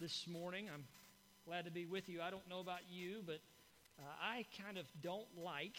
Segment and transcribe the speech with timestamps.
[0.00, 0.68] this morning.
[0.72, 0.84] I'm
[1.46, 2.20] glad to be with you.
[2.20, 3.38] I don't know about you, but
[3.98, 5.76] uh, I kind of don't like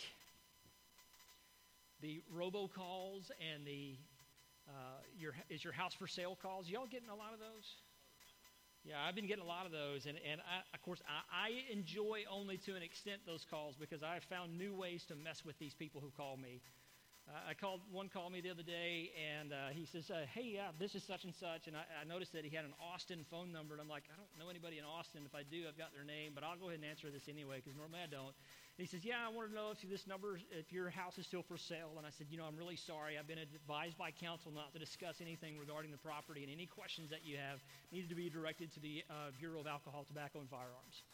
[2.02, 3.96] the robocalls and the
[4.68, 6.68] uh, your is your house for sale calls.
[6.68, 7.68] Y'all getting a lot of those?
[8.84, 11.74] Yeah, I've been getting a lot of those, and, and I, of course, I, I
[11.74, 15.44] enjoy only to an extent those calls because I have found new ways to mess
[15.44, 16.62] with these people who call me.
[17.26, 20.46] Uh, I called one called me the other day, and uh, he says, uh, "Hey,
[20.54, 23.26] yeah, this is such and such," and I, I, noticed that he had an Austin
[23.34, 25.26] phone number, and I'm like, "I don't know anybody in Austin.
[25.26, 27.66] If I do, I've got their name, but I'll go ahead and answer this anyway
[27.66, 28.36] because normally I don't."
[28.78, 31.26] And he says, Yeah, I want to know if this number, if your house is
[31.26, 31.96] still for sale.
[31.96, 33.18] And I said, You know, I'm really sorry.
[33.18, 37.10] I've been advised by counsel not to discuss anything regarding the property, and any questions
[37.10, 40.50] that you have needed to be directed to the uh, Bureau of Alcohol, Tobacco, and
[40.50, 41.08] Firearms.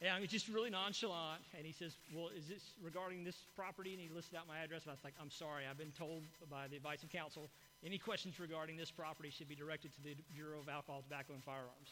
[0.00, 1.42] Yeah, I just really nonchalant.
[1.56, 3.92] And he says, Well, is this regarding this property?
[3.92, 4.84] And he listed out my address.
[4.84, 7.50] And I was like, I'm sorry, I've been told by the advice of counsel
[7.84, 11.44] any questions regarding this property should be directed to the Bureau of Alcohol, Tobacco, and
[11.44, 11.90] Firearms.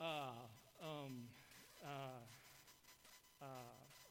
[0.00, 0.30] Uh,
[0.82, 1.26] um,
[1.84, 2.22] uh,
[3.42, 3.46] uh,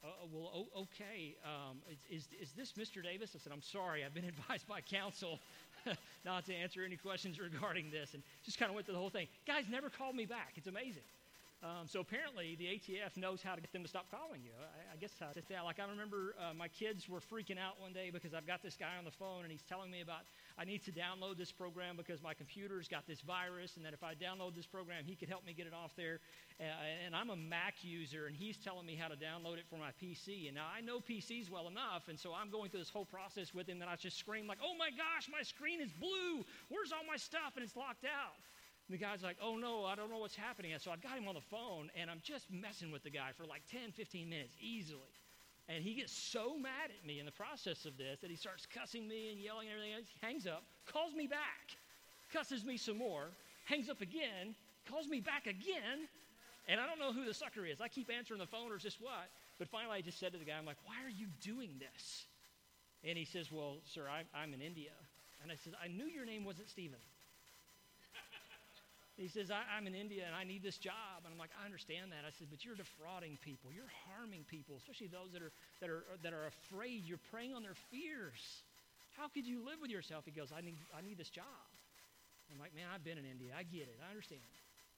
[0.03, 1.77] uh, well, okay, um,
[2.09, 3.03] is, is this Mr.
[3.03, 3.31] Davis?
[3.35, 5.39] I said, I'm sorry, I've been advised by counsel
[6.25, 8.13] not to answer any questions regarding this.
[8.13, 9.27] And just kind of went through the whole thing.
[9.47, 10.53] Guys never called me back.
[10.55, 11.03] It's amazing.
[11.61, 14.51] Um, so apparently, the ATF knows how to get them to stop calling you.
[14.55, 17.91] I, I guess uh, yeah, like I remember uh, my kids were freaking out one
[17.91, 20.23] day because I've got this guy on the phone and he's telling me about
[20.57, 24.03] I need to download this program because my computer's got this virus, and that if
[24.03, 26.21] I download this program, he could help me get it off there.
[26.61, 26.63] Uh,
[27.05, 29.91] and I'm a Mac user, and he's telling me how to download it for my
[30.01, 30.47] PC.
[30.47, 33.53] And now I know PCs well enough, and so I'm going through this whole process
[33.53, 33.81] with him.
[33.81, 36.45] And I just scream like, "Oh my gosh, my screen is blue!
[36.69, 38.39] Where's all my stuff?" And it's locked out.
[38.89, 40.73] The guy's like, oh no, I don't know what's happening.
[40.73, 43.29] And So I got him on the phone and I'm just messing with the guy
[43.37, 45.13] for like 10, 15 minutes easily.
[45.69, 48.65] And he gets so mad at me in the process of this that he starts
[48.65, 50.09] cussing me and yelling and everything else.
[50.09, 51.77] He hangs up, calls me back,
[52.33, 53.29] cusses me some more,
[53.65, 54.55] hangs up again,
[54.89, 56.09] calls me back again.
[56.67, 57.81] And I don't know who the sucker is.
[57.81, 59.29] I keep answering the phone or just what.
[59.59, 62.25] But finally, I just said to the guy, I'm like, why are you doing this?
[63.03, 64.91] And he says, well, sir, I, I'm in India.
[65.43, 66.99] And I said, I knew your name wasn't Stephen.
[69.19, 71.27] He says, I, am in India and I need this job.
[71.27, 72.23] And I'm like, I understand that.
[72.23, 73.67] I said, but you're defrauding people.
[73.67, 75.51] You're harming people, especially those that are,
[75.83, 77.03] that are, that are afraid.
[77.03, 78.39] You're preying on their fears.
[79.19, 80.23] How could you live with yourself?
[80.23, 81.67] He goes, I need, I need this job.
[82.47, 83.51] I'm like, man, I've been in India.
[83.51, 83.99] I get it.
[83.99, 84.47] I understand.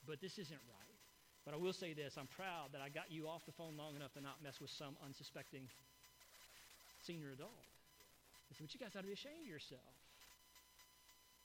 [0.06, 0.98] But this isn't right.
[1.42, 3.98] But I will say this I'm proud that I got you off the phone long
[3.98, 5.66] enough to not mess with some unsuspecting
[7.02, 7.58] senior adult.
[7.58, 10.01] I said, but you guys ought to be ashamed of yourself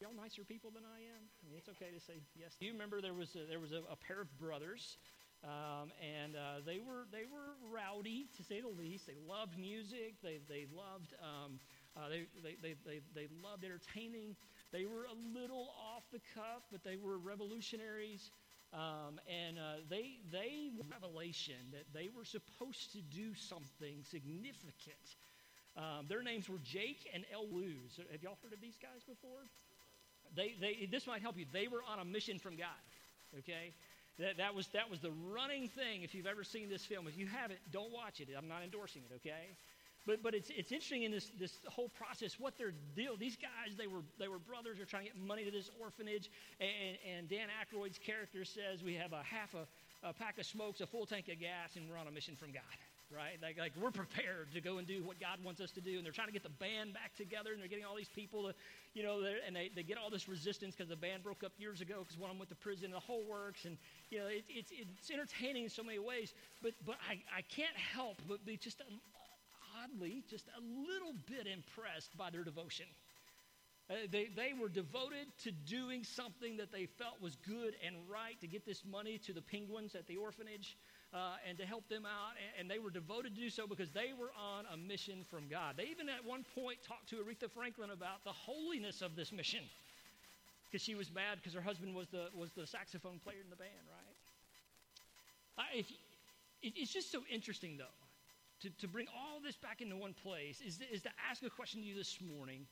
[0.00, 1.22] y'all nicer people than I am?
[1.42, 2.56] I mean, it's okay to say yes.
[2.58, 4.98] Do you remember there was a, there was a, a pair of brothers,
[5.44, 9.06] um, and uh, they were they were rowdy to say the least.
[9.06, 10.20] They loved music.
[10.22, 11.60] They they loved um,
[11.96, 14.36] uh, they, they, they, they, they loved entertaining.
[14.72, 18.30] They were a little off the cuff, but they were revolutionaries.
[18.72, 25.16] Um, and uh, they they revelation that they were supposed to do something significant.
[25.76, 27.92] Um, their names were Jake and Elwood.
[28.10, 29.44] Have y'all heard of these guys before?
[30.36, 31.46] They, they, this might help you.
[31.52, 32.84] They were on a mission from God.
[33.38, 33.72] Okay?
[34.18, 37.06] That, that, was, that was the running thing if you've ever seen this film.
[37.06, 38.28] If you haven't, don't watch it.
[38.36, 39.56] I'm not endorsing it, okay?
[40.06, 43.16] But, but it's, it's interesting in this, this whole process what their deal.
[43.16, 44.78] These guys, they were, they were brothers.
[44.78, 46.30] They're trying to get money to this orphanage.
[46.60, 49.66] And, and Dan Aykroyd's character says we have a half a,
[50.06, 52.52] a pack of smokes, a full tank of gas, and we're on a mission from
[52.52, 52.62] God
[53.10, 53.38] right?
[53.40, 55.96] Like, like we're prepared to go and do what God wants us to do.
[55.96, 58.48] And they're trying to get the band back together, and they're getting all these people
[58.48, 58.54] to,
[58.94, 61.80] you know, and they, they get all this resistance because the band broke up years
[61.80, 63.64] ago because one of them went to prison, and the whole works.
[63.64, 63.76] And,
[64.10, 66.34] you know, it, it's, it's entertaining in so many ways.
[66.62, 68.84] But, but I, I can't help but be just a,
[69.82, 72.86] oddly, just a little bit impressed by their devotion.
[73.88, 78.34] Uh, they, they were devoted to doing something that they felt was good and right
[78.40, 80.76] to get this money to the penguins at the orphanage
[81.14, 82.34] uh, and to help them out.
[82.36, 85.48] And, and, they were devoted to do so because they were on a mission from
[85.48, 85.76] God.
[85.76, 89.62] They even at one point talked to Aretha Franklin about the holiness of this mission
[90.66, 93.56] because she was mad because her husband was the, was the saxophone player in the
[93.56, 94.16] band, right?
[95.58, 95.90] Uh, if,
[96.62, 97.96] it, it's just so interesting, though,
[98.60, 101.80] to, to bring all this back into one place is, is to ask a question
[101.80, 102.66] to you this morning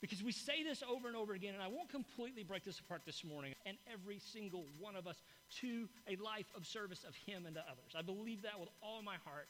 [0.00, 3.02] because we say this over and over again, and I won't completely break this apart
[3.04, 5.16] this morning, and every single one of us
[5.60, 7.94] to a life of service of Him and to others.
[7.96, 9.48] I believe that with all my heart.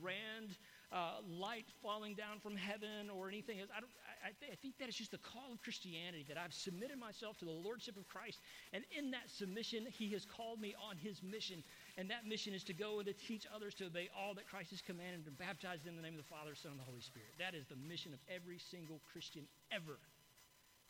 [0.00, 0.56] Grand
[0.92, 3.70] uh, light falling down from heaven or anything else.
[3.74, 3.80] I,
[4.28, 7.38] I, th- I think that is just the call of Christianity, that I've submitted myself
[7.38, 8.40] to the Lordship of Christ,
[8.72, 11.64] and in that submission, He has called me on His mission
[11.98, 14.70] and that mission is to go and to teach others to obey all that Christ
[14.70, 17.00] has commanded and baptize them in the name of the Father, Son, and the Holy
[17.00, 17.28] Spirit.
[17.38, 19.98] That is the mission of every single Christian ever.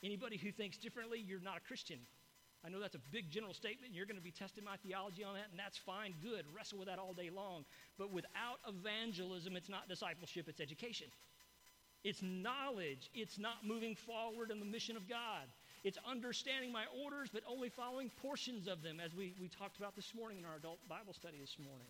[0.02, 1.98] Anybody who thinks differently, you're not a Christian.
[2.64, 3.92] I know that's a big general statement.
[3.92, 6.44] You're going to be testing my theology on that, and that's fine, good.
[6.54, 7.64] Wrestle with that all day long.
[7.98, 11.08] But without evangelism, it's not discipleship, it's education.
[12.04, 13.10] It's knowledge.
[13.14, 15.46] It's not moving forward in the mission of God.
[15.84, 19.96] It's understanding my orders, but only following portions of them, as we, we talked about
[19.96, 21.86] this morning in our adult Bible study this morning.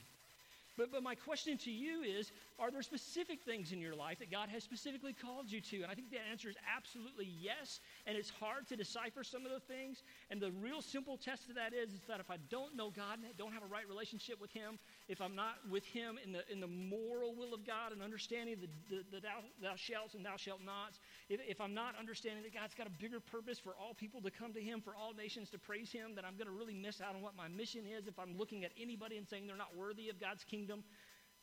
[0.76, 4.30] But, but my question to you is Are there specific things in your life that
[4.30, 5.82] God has specifically called you to?
[5.82, 7.80] And I think the answer is absolutely yes.
[8.06, 10.02] And it's hard to decipher some of the things.
[10.30, 13.18] And the real simple test of that is, is that if I don't know God
[13.18, 14.78] and don't have a right relationship with Him,
[15.08, 18.56] if I'm not with Him in the, in the moral will of God and understanding
[18.60, 21.00] the, the, the thou, thou shalt and thou shalt nots,
[21.32, 24.30] if, if I'm not understanding that God's got a bigger purpose for all people to
[24.30, 27.00] come to Him, for all nations to praise Him, then I'm going to really miss
[27.00, 29.74] out on what my mission is if I'm looking at anybody and saying they're not
[29.74, 30.84] worthy of God's kingdom.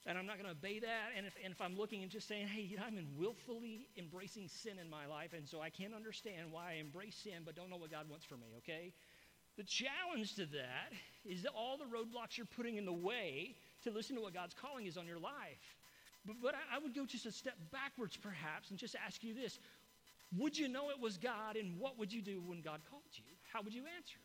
[0.05, 1.11] And I'm not going to obey that.
[1.17, 4.79] And if, and if I'm looking and just saying, hey, I'm in willfully embracing sin
[4.79, 7.77] in my life, and so I can't understand why I embrace sin but don't know
[7.77, 8.93] what God wants for me, okay?
[9.57, 10.93] The challenge to that
[11.25, 14.53] is that all the roadblocks you're putting in the way to listen to what God's
[14.53, 15.75] calling is on your life.
[16.25, 19.33] But, but I, I would go just a step backwards, perhaps, and just ask you
[19.33, 19.59] this
[20.37, 23.23] Would you know it was God, and what would you do when God called you?
[23.51, 24.19] How would you answer?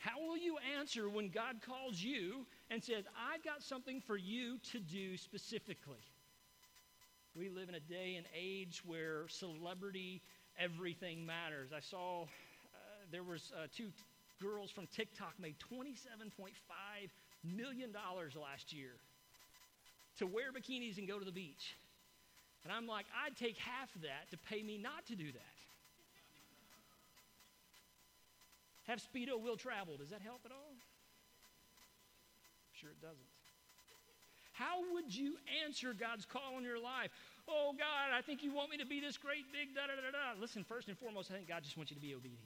[0.00, 4.58] How will you answer when God calls you and says, I've got something for you
[4.72, 6.02] to do specifically?
[7.34, 10.22] We live in a day and age where celebrity,
[10.58, 11.70] everything matters.
[11.76, 12.26] I saw uh,
[13.12, 13.90] there was uh, two
[14.40, 16.50] girls from TikTok made $27.5
[17.44, 17.92] million
[18.40, 18.92] last year
[20.18, 21.76] to wear bikinis and go to the beach.
[22.64, 25.58] And I'm like, I'd take half of that to pay me not to do that.
[28.88, 29.96] Have Speedo will travel.
[29.98, 30.72] Does that help at all?
[30.72, 30.80] I'm
[32.72, 33.28] Sure, it doesn't.
[34.52, 37.10] How would you answer God's call in your life?
[37.46, 40.10] Oh, God, I think you want me to be this great big da da da
[40.10, 40.40] da.
[40.40, 42.42] Listen, first and foremost, I think God just wants you to be obedient.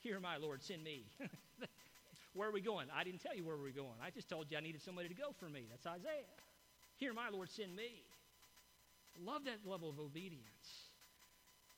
[0.00, 1.02] Here, my Lord, send me.
[2.34, 2.86] where are we going?
[2.94, 3.98] I didn't tell you where we were going.
[4.02, 5.66] I just told you I needed somebody to go for me.
[5.70, 6.30] That's Isaiah.
[6.98, 8.02] Here, my Lord, send me.
[9.24, 10.88] Love that level of obedience.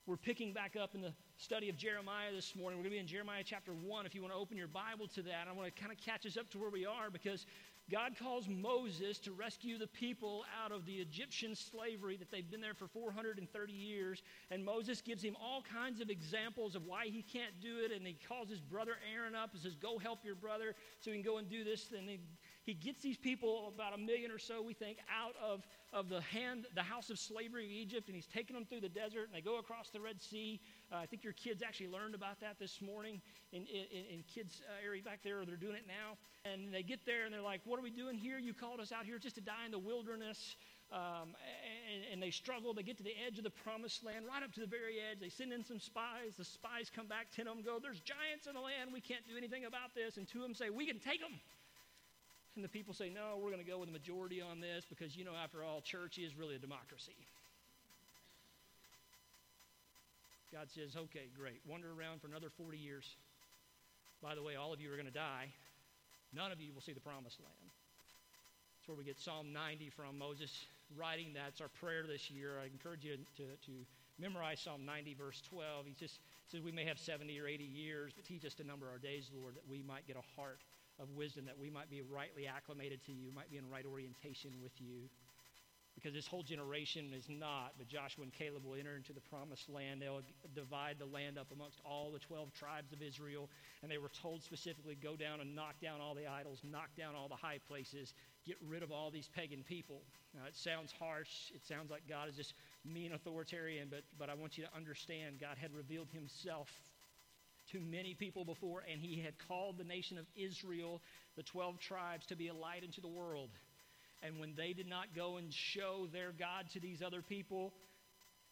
[0.07, 2.79] We're picking back up in the study of Jeremiah this morning.
[2.79, 4.07] We're going to be in Jeremiah chapter 1.
[4.07, 6.27] If you want to open your Bible to that, I want to kind of catch
[6.27, 7.47] us up to where we are because
[7.91, 12.61] God calls Moses to rescue the people out of the Egyptian slavery that they've been
[12.61, 14.23] there for 430 years.
[14.51, 17.91] And Moses gives him all kinds of examples of why he can't do it.
[17.91, 21.17] And he calls his brother Aaron up and says, Go help your brother so he
[21.17, 21.93] can go and do this.
[21.97, 22.21] And he,
[22.63, 26.21] he gets these people, about a million or so, we think, out of of the
[26.21, 29.35] hand, the house of slavery of Egypt, and he's taking them through the desert, and
[29.35, 30.61] they go across the Red Sea.
[30.93, 33.21] Uh, I think your kids actually learned about that this morning
[33.53, 36.17] in, in, in kids' area back there, or they're doing it now.
[36.45, 38.39] And they get there, and they're like, what are we doing here?
[38.39, 40.57] You called us out here just to die in the wilderness.
[40.93, 41.35] Um,
[41.87, 42.75] and, and, they struggle.
[42.75, 45.21] They get to the edge of the promised land, right up to the very edge.
[45.21, 46.35] They send in some spies.
[46.37, 47.31] The spies come back.
[47.31, 48.91] Ten of them go, There's giants in the land.
[48.93, 50.17] We can't do anything about this.
[50.17, 51.39] And two of them say, We can take them.
[52.57, 55.17] And the people say, no, we're going to go with the majority on this because,
[55.17, 57.17] you know, after all, church is really a democracy.
[60.53, 61.61] God says, okay, great.
[61.67, 63.07] Wander around for another 40 years.
[64.21, 65.47] By the way, all of you are going to die.
[66.35, 67.71] None of you will see the promised land.
[68.79, 70.19] That's where we get Psalm 90 from.
[70.19, 70.51] Moses
[70.97, 71.55] writing that.
[71.55, 72.59] It's our prayer this year.
[72.61, 73.73] I encourage you to, to
[74.19, 75.87] memorize Psalm 90, verse 12.
[75.87, 76.19] He just
[76.51, 79.31] says we may have 70 or 80 years, but teach us to number our days,
[79.33, 80.59] Lord, that we might get a heart
[81.01, 84.53] of wisdom that we might be rightly acclimated to you, might be in right orientation
[84.63, 85.09] with you.
[85.95, 89.69] Because this whole generation is not, but Joshua and Caleb will enter into the promised
[89.69, 90.01] land.
[90.01, 90.23] They'll
[90.55, 93.51] divide the land up amongst all the 12 tribes of Israel.
[93.83, 97.15] And they were told specifically go down and knock down all the idols, knock down
[97.15, 98.15] all the high places,
[98.47, 100.03] get rid of all these pagan people.
[100.33, 101.51] Now, it sounds harsh.
[101.55, 102.55] It sounds like God is just
[102.85, 106.71] mean authoritarian, but, but I want you to understand God had revealed himself
[107.73, 111.01] to many people before, and he had called the nation of Israel,
[111.37, 113.51] the 12 tribes, to be a light into the world.
[114.23, 117.73] And when they did not go and show their God to these other people,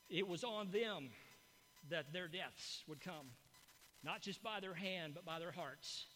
[0.09, 1.11] it was on them
[1.91, 3.27] that their deaths would come.
[4.03, 6.07] Not just by their hand, but by their hearts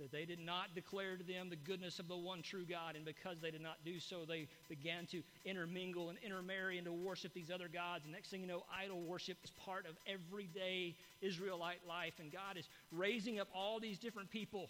[0.00, 2.96] that they did not declare to them the goodness of the one true God.
[2.96, 6.92] And because they did not do so, they began to intermingle and intermarry and to
[6.92, 8.04] worship these other gods.
[8.04, 12.14] And next thing you know, idol worship is part of everyday Israelite life.
[12.18, 14.68] And God is raising up all these different people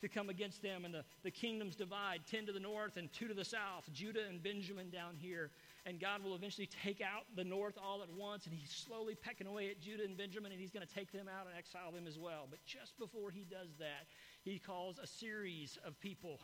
[0.00, 0.84] to come against them.
[0.84, 4.26] And the, the kingdoms divide 10 to the north and 2 to the south, Judah
[4.28, 5.50] and Benjamin down here.
[5.84, 8.46] And God will eventually take out the north all at once.
[8.46, 11.26] And he's slowly pecking away at Judah and Benjamin, and he's going to take them
[11.28, 12.46] out and exile them as well.
[12.50, 14.06] But just before he does that,
[14.46, 16.38] he calls a series of people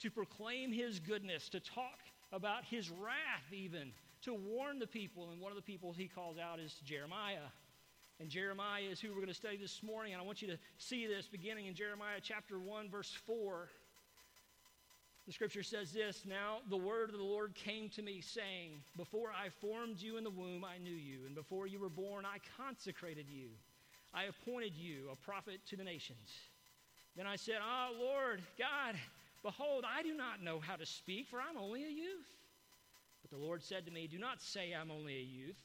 [0.00, 1.98] to proclaim his goodness, to talk
[2.32, 3.92] about his wrath, even,
[4.22, 5.30] to warn the people.
[5.30, 7.48] And one of the people he calls out is Jeremiah.
[8.20, 10.14] And Jeremiah is who we're going to study this morning.
[10.14, 13.68] And I want you to see this beginning in Jeremiah chapter 1, verse 4.
[15.26, 19.30] The scripture says this Now the word of the Lord came to me, saying, Before
[19.30, 22.38] I formed you in the womb, I knew you, and before you were born, I
[22.56, 23.48] consecrated you.
[24.14, 26.30] I appointed you a prophet to the nations.
[27.18, 28.94] Then I said, Ah, oh, Lord God,
[29.42, 32.28] behold, I do not know how to speak, for I'm only a youth.
[33.22, 35.58] But the Lord said to me, Do not say I'm only a youth,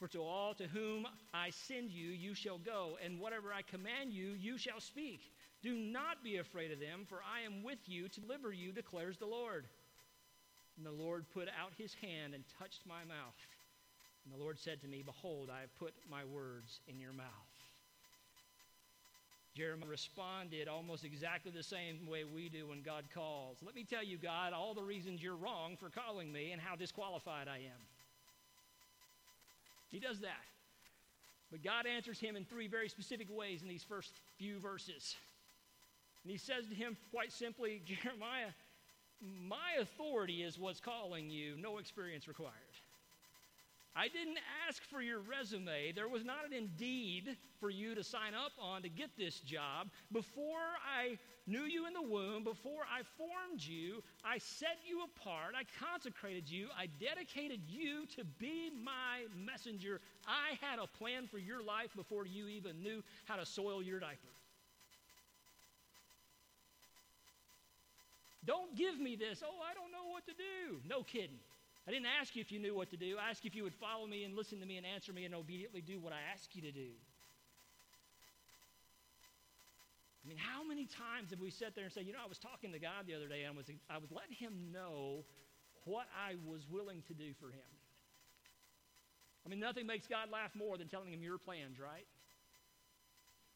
[0.00, 4.12] for to all to whom I send you, you shall go, and whatever I command
[4.12, 5.20] you, you shall speak.
[5.62, 9.18] Do not be afraid of them, for I am with you to deliver you, declares
[9.18, 9.66] the Lord.
[10.76, 13.38] And the Lord put out his hand and touched my mouth.
[14.24, 17.47] And the Lord said to me, Behold, I have put my words in your mouth.
[19.56, 23.58] Jeremiah responded almost exactly the same way we do when God calls.
[23.64, 26.76] Let me tell you, God, all the reasons you're wrong for calling me and how
[26.76, 27.80] disqualified I am.
[29.90, 30.44] He does that.
[31.50, 35.16] But God answers him in three very specific ways in these first few verses.
[36.22, 38.50] And he says to him quite simply, Jeremiah,
[39.20, 42.52] my authority is what's calling you, no experience required.
[43.98, 44.38] I didn't
[44.68, 45.90] ask for your resume.
[45.90, 49.88] There was not an indeed for you to sign up on to get this job.
[50.12, 55.54] Before I knew you in the womb, before I formed you, I set you apart,
[55.58, 60.00] I consecrated you, I dedicated you to be my messenger.
[60.28, 63.98] I had a plan for your life before you even knew how to soil your
[63.98, 64.28] diaper.
[68.46, 70.78] Don't give me this, oh, I don't know what to do.
[70.88, 71.40] No kidding.
[71.88, 73.16] I didn't ask you if you knew what to do.
[73.16, 75.34] I asked if you would follow me and listen to me and answer me and
[75.34, 76.92] obediently do what I ask you to do.
[80.22, 82.36] I mean, how many times have we sat there and said, you know, I was
[82.36, 85.24] talking to God the other day and I was, I was letting him know
[85.84, 87.72] what I was willing to do for him.
[89.46, 92.04] I mean, nothing makes God laugh more than telling him your plans, right?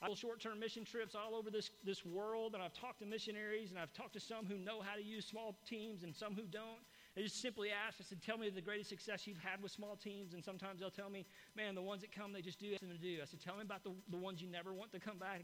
[0.01, 3.79] I short-term mission trips all over this, this world, and I've talked to missionaries, and
[3.79, 6.81] I've talked to some who know how to use small teams and some who don't.
[7.15, 9.97] They just simply ask, I said, tell me the greatest success you've had with small
[9.97, 10.33] teams.
[10.33, 13.03] And sometimes they'll tell me, man, the ones that come, they just do something to
[13.03, 13.19] do.
[13.21, 15.43] I said, tell me about the, the ones you never want to come back.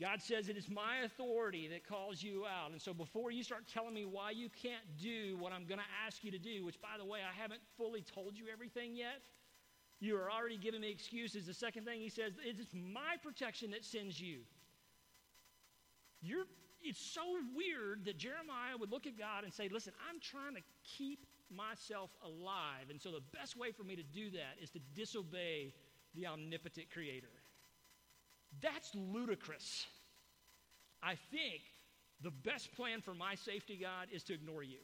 [0.00, 2.72] God says it is my authority that calls you out.
[2.72, 6.06] And so before you start telling me why you can't do what I'm going to
[6.06, 9.22] ask you to do, which by the way, I haven't fully told you everything yet,
[10.00, 11.46] you are already giving me excuses.
[11.46, 14.40] The second thing he says, it is my protection that sends you.
[16.20, 16.46] You're,
[16.84, 17.22] it's so
[17.56, 20.62] weird that Jeremiah would look at God and say, Listen, I'm trying to
[20.96, 22.90] keep myself alive.
[22.90, 25.72] And so the best way for me to do that is to disobey
[26.14, 27.26] the omnipotent creator.
[28.62, 29.86] That's ludicrous.
[31.02, 31.62] I think
[32.22, 34.78] the best plan for my safety, God, is to ignore you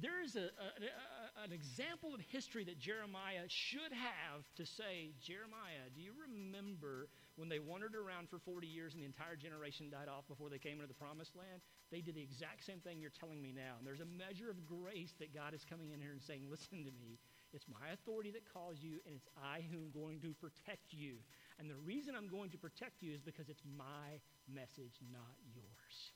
[0.00, 5.14] there is a, a, a, an example of history that Jeremiah should have to say,
[5.22, 9.90] Jeremiah, do you remember when they wandered around for 40 years and the entire generation
[9.90, 11.60] died off before they came into the promised land?
[11.90, 13.74] They did the exact same thing you're telling me now.
[13.78, 16.84] And there's a measure of grace that God is coming in here and saying, listen
[16.84, 17.18] to me.
[17.52, 21.22] It's my authority that calls you, and it's I who am going to protect you.
[21.58, 24.18] And the reason I'm going to protect you is because it's my
[24.50, 26.14] message, not yours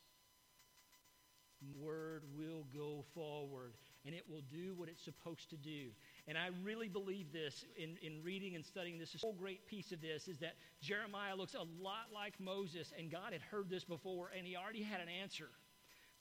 [1.80, 5.90] word will go forward and it will do what it's supposed to do.
[6.28, 9.16] And I really believe this in, in reading and studying this.
[9.18, 13.32] Whole great piece of this is that Jeremiah looks a lot like Moses, and God
[13.32, 15.48] had heard this before, and he already had an answer.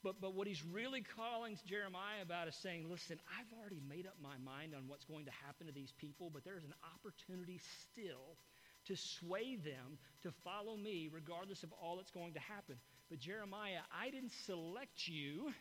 [0.03, 4.15] But, but what he's really calling Jeremiah about is saying, listen, I've already made up
[4.23, 7.59] my mind on what's going to happen to these people, but there's an opportunity
[7.91, 8.37] still
[8.85, 12.77] to sway them to follow me regardless of all that's going to happen.
[13.09, 15.51] But Jeremiah, I didn't select you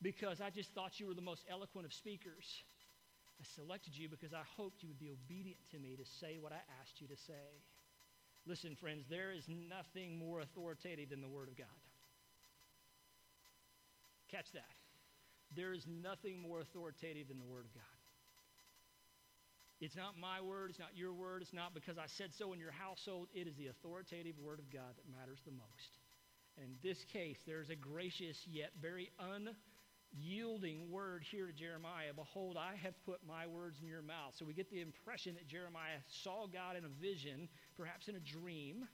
[0.00, 2.64] because I just thought you were the most eloquent of speakers.
[3.40, 6.52] I selected you because I hoped you would be obedient to me to say what
[6.52, 7.62] I asked you to say.
[8.46, 11.80] Listen, friends, there is nothing more authoritative than the Word of God.
[14.30, 14.74] Catch that.
[15.54, 17.96] There is nothing more authoritative than the Word of God.
[19.80, 22.58] It's not my word, it's not your word, it's not because I said so in
[22.58, 23.28] your household.
[23.34, 26.00] It is the authoritative Word of God that matters the most.
[26.56, 29.10] And in this case, there's a gracious yet very
[30.16, 32.12] unyielding word here to Jeremiah.
[32.14, 34.34] Behold, I have put my words in your mouth.
[34.34, 38.20] So we get the impression that Jeremiah saw God in a vision, perhaps in a
[38.20, 38.86] dream,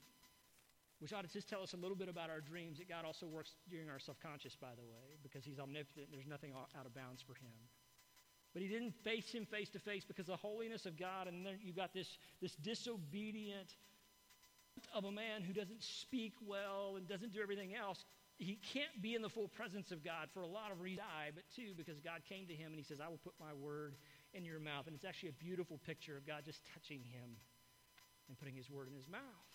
[0.99, 2.79] which ought to just tell us a little bit about our dreams.
[2.79, 6.09] That God also works during our subconscious, by the way, because he's omnipotent.
[6.13, 7.53] There's nothing out of bounds for him.
[8.53, 11.55] But he didn't face him face to face because the holiness of God, and then
[11.63, 13.75] you've got this, this disobedient
[14.95, 18.05] of a man who doesn't speak well and doesn't do everything else,
[18.43, 21.07] he can't be in the full presence of God for a lot of reasons.
[21.07, 23.55] I, but two, because God came to him and he says, I will put my
[23.55, 23.95] word
[24.35, 24.87] in your mouth.
[24.87, 27.39] And it's actually a beautiful picture of God just touching him
[28.27, 29.49] and putting his word in his mouth.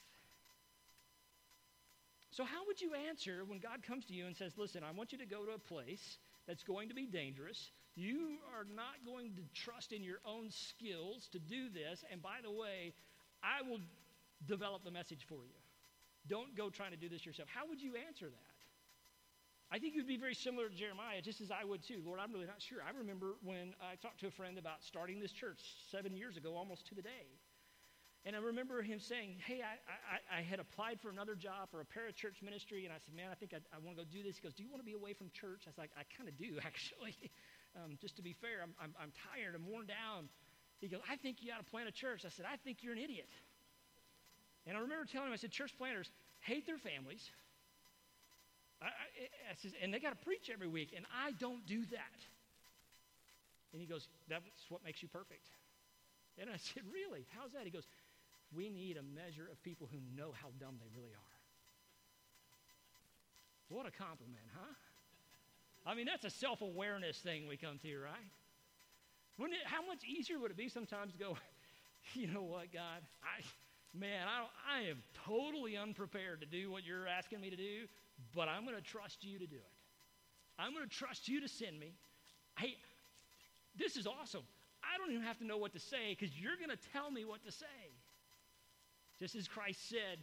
[2.32, 5.12] So, how would you answer when God comes to you and says, Listen, I want
[5.12, 6.17] you to go to a place
[6.48, 7.72] that's going to be dangerous.
[7.96, 12.06] You are not going to trust in your own skills to do this.
[12.12, 12.94] And by the way,
[13.44, 13.79] I will
[14.46, 15.60] develop the message for you.
[16.29, 17.50] Don't go trying to do this yourself.
[17.51, 18.47] How would you answer that?
[19.70, 22.00] I think you'd be very similar to Jeremiah, just as I would too.
[22.06, 22.80] Lord, I'm really not sure.
[22.80, 25.60] I remember when I talked to a friend about starting this church
[25.92, 27.28] seven years ago, almost to the day.
[28.24, 29.76] And I remember him saying, Hey, I,
[30.08, 32.86] I, I had applied for another job for a parachurch ministry.
[32.86, 34.38] And I said, Man, I think I, I want to go do this.
[34.38, 35.68] He goes, Do you want to be away from church?
[35.68, 37.16] I was like, I kind of do, actually.
[37.76, 39.56] um, just to be fair, I'm, I'm, I'm tired.
[39.56, 40.32] I'm worn down.
[40.80, 42.24] He goes, I think you ought to plant a church.
[42.26, 43.30] I said, I think you're an idiot.
[44.68, 47.32] And I remember telling him, I said, Church planters hate their families.
[48.81, 51.86] I, I, I says, and they got to preach every week, and I don't do
[51.91, 52.19] that.
[53.74, 55.50] And he goes, That's what makes you perfect.
[56.39, 57.25] And I said, Really?
[57.38, 57.63] How's that?
[57.63, 57.88] He goes,
[58.55, 61.36] we need a measure of people who know how dumb they really are.
[63.69, 64.74] What a compliment, huh?
[65.86, 68.31] I mean, that's a self awareness thing we come to, right?
[69.38, 71.38] Wouldn't it, how much easier would it be sometimes to go,
[72.13, 73.03] you know what, God?
[73.22, 73.43] I,
[73.98, 77.88] man, I, I am totally unprepared to do what you're asking me to do,
[78.36, 79.74] but I'm going to trust you to do it.
[80.60, 81.94] I'm going to trust you to send me.
[82.58, 82.76] Hey,
[83.78, 84.44] this is awesome.
[84.84, 87.26] I don't even have to know what to say because you're going to tell me
[87.26, 87.66] what to say.
[89.20, 90.20] Just as Christ said,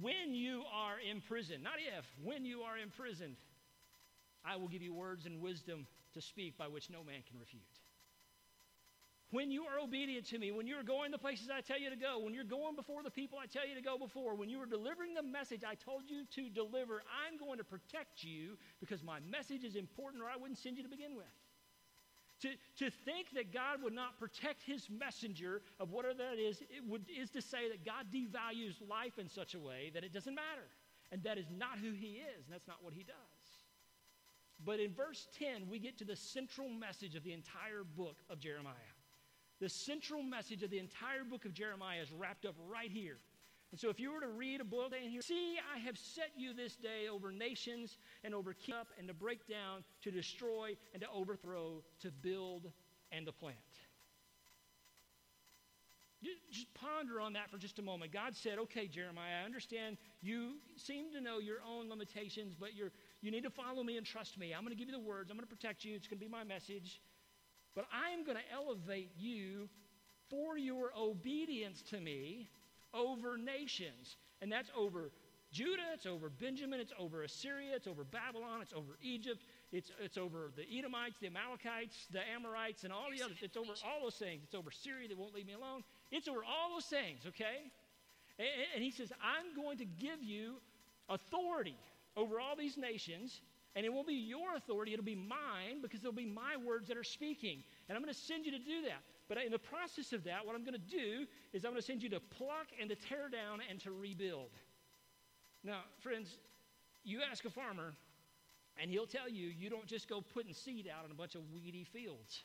[0.00, 3.36] when you are in prison, not if, when you are imprisoned,
[4.44, 7.62] I will give you words and wisdom to speak by which no man can refute.
[9.30, 11.96] When you are obedient to me, when you're going the places I tell you to
[11.96, 14.62] go, when you're going before the people I tell you to go before, when you
[14.62, 19.02] are delivering the message I told you to deliver, I'm going to protect you because
[19.02, 21.26] my message is important or I wouldn't send you to begin with.
[22.42, 22.50] To,
[22.84, 27.06] to think that God would not protect his messenger of whatever that is, it would,
[27.08, 30.68] is to say that God devalues life in such a way that it doesn't matter.
[31.10, 33.16] And that is not who he is, and that's not what he does.
[34.64, 38.38] But in verse 10, we get to the central message of the entire book of
[38.38, 38.95] Jeremiah.
[39.60, 43.18] The central message of the entire book of Jeremiah is wrapped up right here.
[43.72, 46.30] And so if you were to read a boil down here, see, I have set
[46.36, 50.76] you this day over nations and over keep up and to break down, to destroy
[50.92, 52.70] and to overthrow, to build
[53.12, 53.56] and to plant.
[56.50, 58.12] Just ponder on that for just a moment.
[58.12, 62.90] God said, okay, Jeremiah, I understand you seem to know your own limitations, but you're,
[63.20, 64.54] you need to follow me and trust me.
[64.54, 65.30] I'm going to give you the words.
[65.30, 65.94] I'm going to protect you.
[65.94, 67.00] It's going to be my message.
[67.76, 69.68] But I am going to elevate you
[70.28, 72.48] for your obedience to me
[72.92, 74.16] over nations.
[74.42, 75.12] And that's over
[75.52, 80.18] Judah, it's over Benjamin, it's over Assyria, it's over Babylon, it's over Egypt, it's, it's
[80.18, 83.36] over the Edomites, the Amalekites, the Amorites, and all the others.
[83.40, 84.42] It's over all those things.
[84.44, 85.84] It's over Syria, they won't leave me alone.
[86.10, 87.70] It's over all those things, okay?
[88.38, 90.56] And, and he says, I'm going to give you
[91.08, 91.76] authority
[92.16, 93.40] over all these nations,
[93.76, 96.96] and it won't be your authority, it'll be mine because it'll be my words that
[96.96, 97.62] are speaking.
[97.88, 99.02] And I'm going to send you to do that.
[99.28, 101.86] But in the process of that, what I'm going to do is I'm going to
[101.86, 104.50] send you to pluck and to tear down and to rebuild.
[105.62, 106.38] Now, friends,
[107.04, 107.92] you ask a farmer,
[108.80, 111.42] and he'll tell you you don't just go putting seed out in a bunch of
[111.52, 112.44] weedy fields.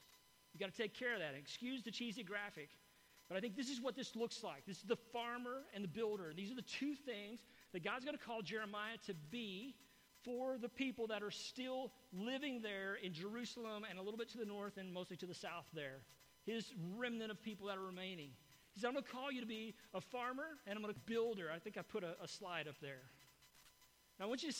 [0.54, 1.34] You got to take care of that.
[1.40, 2.70] Excuse the cheesy graphic,
[3.30, 4.66] but I think this is what this looks like.
[4.68, 6.34] This is the farmer and the builder.
[6.36, 7.40] These are the two things
[7.72, 9.76] that God's going to call Jeremiah to be
[10.24, 14.38] for the people that are still living there in Jerusalem and a little bit to
[14.38, 16.02] the north and mostly to the south there
[16.46, 18.30] his remnant of people that are remaining.
[18.74, 21.00] He said, I'm going to call you to be a farmer and I'm going to
[21.02, 21.50] builder.
[21.54, 23.02] I think I put a, a slide up there.
[24.20, 24.58] Now, I want you to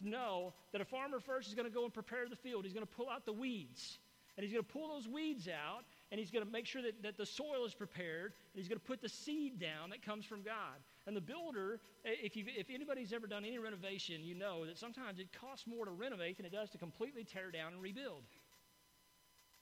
[0.00, 2.64] know that a farmer first is going to go and prepare the field.
[2.64, 3.98] He's going to pull out the weeds.
[4.36, 7.02] And he's going to pull those weeds out and he's going to make sure that,
[7.04, 10.24] that the soil is prepared and he's going to put the seed down that comes
[10.24, 10.82] from God.
[11.06, 15.18] And the builder, if, you if anybody's ever done any renovation, you know that sometimes
[15.18, 18.22] it costs more to renovate than it does to completely tear down and rebuild.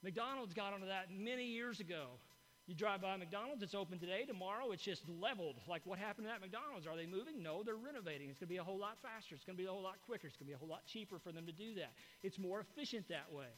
[0.03, 2.07] McDonald's got onto that many years ago.
[2.65, 4.23] You drive by McDonald's, it's open today.
[4.25, 5.55] Tomorrow, it's just leveled.
[5.67, 6.87] Like, what happened to that McDonald's?
[6.87, 7.43] Are they moving?
[7.43, 8.29] No, they're renovating.
[8.29, 9.35] It's going to be a whole lot faster.
[9.35, 10.27] It's going to be a whole lot quicker.
[10.27, 11.91] It's going to be a whole lot cheaper for them to do that.
[12.21, 13.51] It's more efficient that way.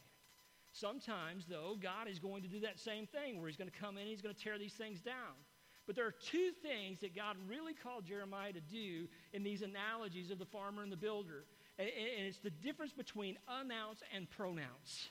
[0.72, 3.94] Sometimes, though, God is going to do that same thing where He's going to come
[3.94, 5.38] in and He's going to tear these things down.
[5.86, 10.30] But there are two things that God really called Jeremiah to do in these analogies
[10.30, 11.44] of the farmer and the builder.
[11.78, 15.08] And, and it's the difference between announce and pronounce.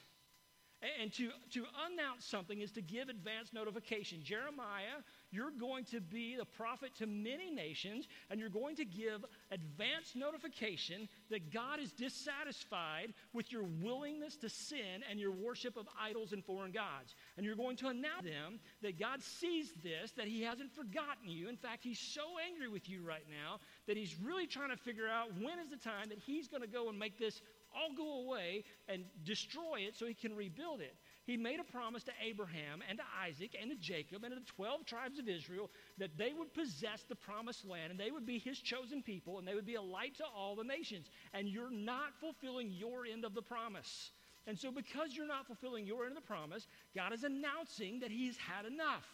[1.02, 4.20] And to, to announce something is to give advance notification.
[4.24, 5.02] Jeremiah,
[5.36, 10.16] you're going to be the prophet to many nations, and you're going to give advance
[10.16, 16.32] notification that God is dissatisfied with your willingness to sin and your worship of idols
[16.32, 17.16] and foreign gods.
[17.38, 21.50] And you're going to announce them that God sees this, that He hasn't forgotten you.
[21.50, 25.08] In fact, He's so angry with you right now that He's really trying to figure
[25.08, 27.42] out when is the time that He's going to go and make this
[27.76, 30.96] all go away and destroy it so he can rebuild it.
[31.26, 34.46] He made a promise to Abraham and to Isaac and to Jacob and to the
[34.46, 38.38] 12 tribes of Israel that they would possess the promised land and they would be
[38.38, 41.10] his chosen people and they would be a light to all the nations.
[41.34, 44.12] And you're not fulfilling your end of the promise.
[44.48, 48.12] And so, because you're not fulfilling your end of the promise, God is announcing that
[48.12, 49.08] he's had enough.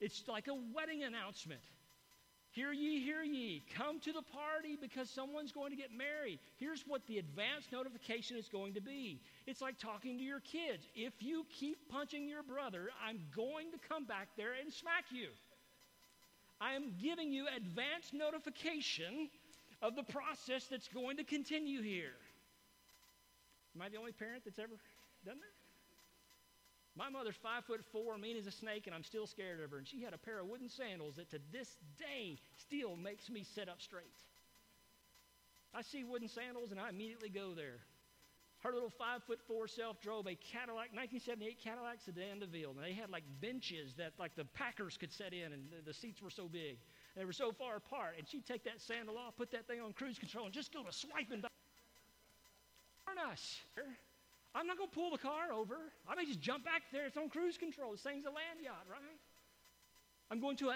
[0.00, 1.62] It's like a wedding announcement.
[2.52, 3.62] Hear ye, hear ye.
[3.76, 6.38] Come to the party because someone's going to get married.
[6.58, 10.84] Here's what the advance notification is going to be it's like talking to your kids.
[10.94, 15.28] If you keep punching your brother, I'm going to come back there and smack you.
[16.60, 19.30] I am giving you advance notification
[19.80, 22.14] of the process that's going to continue here.
[23.74, 24.76] Am I the only parent that's ever
[25.24, 25.61] done that?
[26.94, 29.78] My mother's five foot four, mean as a snake, and I'm still scared of her.
[29.78, 33.44] And she had a pair of wooden sandals that to this day still makes me
[33.54, 34.18] sit up straight.
[35.74, 37.80] I see wooden sandals and I immediately go there.
[38.60, 42.72] Her little five foot four self drove a Cadillac, 1978 Cadillac sedan DeVille.
[42.76, 45.94] And they had like benches that like the Packers could set in, and the, the
[45.94, 46.78] seats were so big.
[47.16, 48.14] They were so far apart.
[48.18, 50.82] And she'd take that sandal off, put that thing on cruise control, and just go
[50.84, 51.50] to swiping back.
[53.32, 53.58] us.
[54.54, 55.76] I'm not going to pull the car over.
[56.08, 57.06] I may just jump back there.
[57.06, 57.92] It's on cruise control.
[57.92, 59.18] This thing's a land yacht, right?
[60.30, 60.72] I'm going to,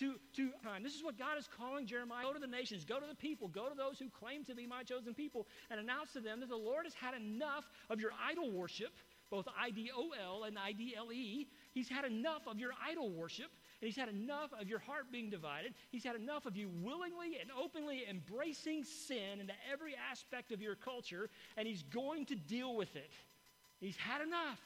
[0.00, 0.82] to, to time.
[0.82, 2.24] This is what God is calling Jeremiah.
[2.24, 4.66] Go to the nations, go to the people, go to those who claim to be
[4.66, 8.12] my chosen people, and announce to them that the Lord has had enough of your
[8.30, 8.92] idol worship,
[9.30, 11.48] both I D O L and I D L E.
[11.72, 15.30] He's had enough of your idol worship, and he's had enough of your heart being
[15.30, 15.74] divided.
[15.90, 20.74] He's had enough of you willingly and openly embracing sin into every aspect of your
[20.74, 23.12] culture, and he's going to deal with it.
[23.80, 24.58] He's had enough.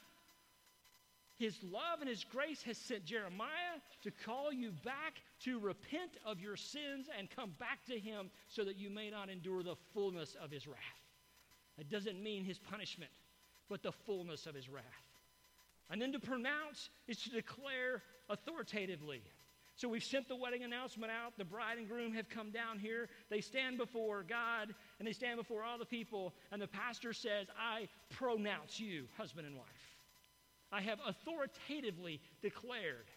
[1.35, 6.39] His love and his grace has sent Jeremiah to call you back to repent of
[6.39, 10.35] your sins and come back to him so that you may not endure the fullness
[10.41, 10.77] of his wrath.
[11.77, 13.11] That doesn't mean his punishment,
[13.69, 14.83] but the fullness of his wrath.
[15.93, 19.21] And then to pronounce is to declare authoritatively.
[19.75, 21.33] So we've sent the wedding announcement out.
[21.37, 23.09] The bride and groom have come down here.
[23.29, 26.33] They stand before God and they stand before all the people.
[26.51, 29.67] And the pastor says, I pronounce you husband and wife.
[30.71, 33.11] I have authoritatively declared.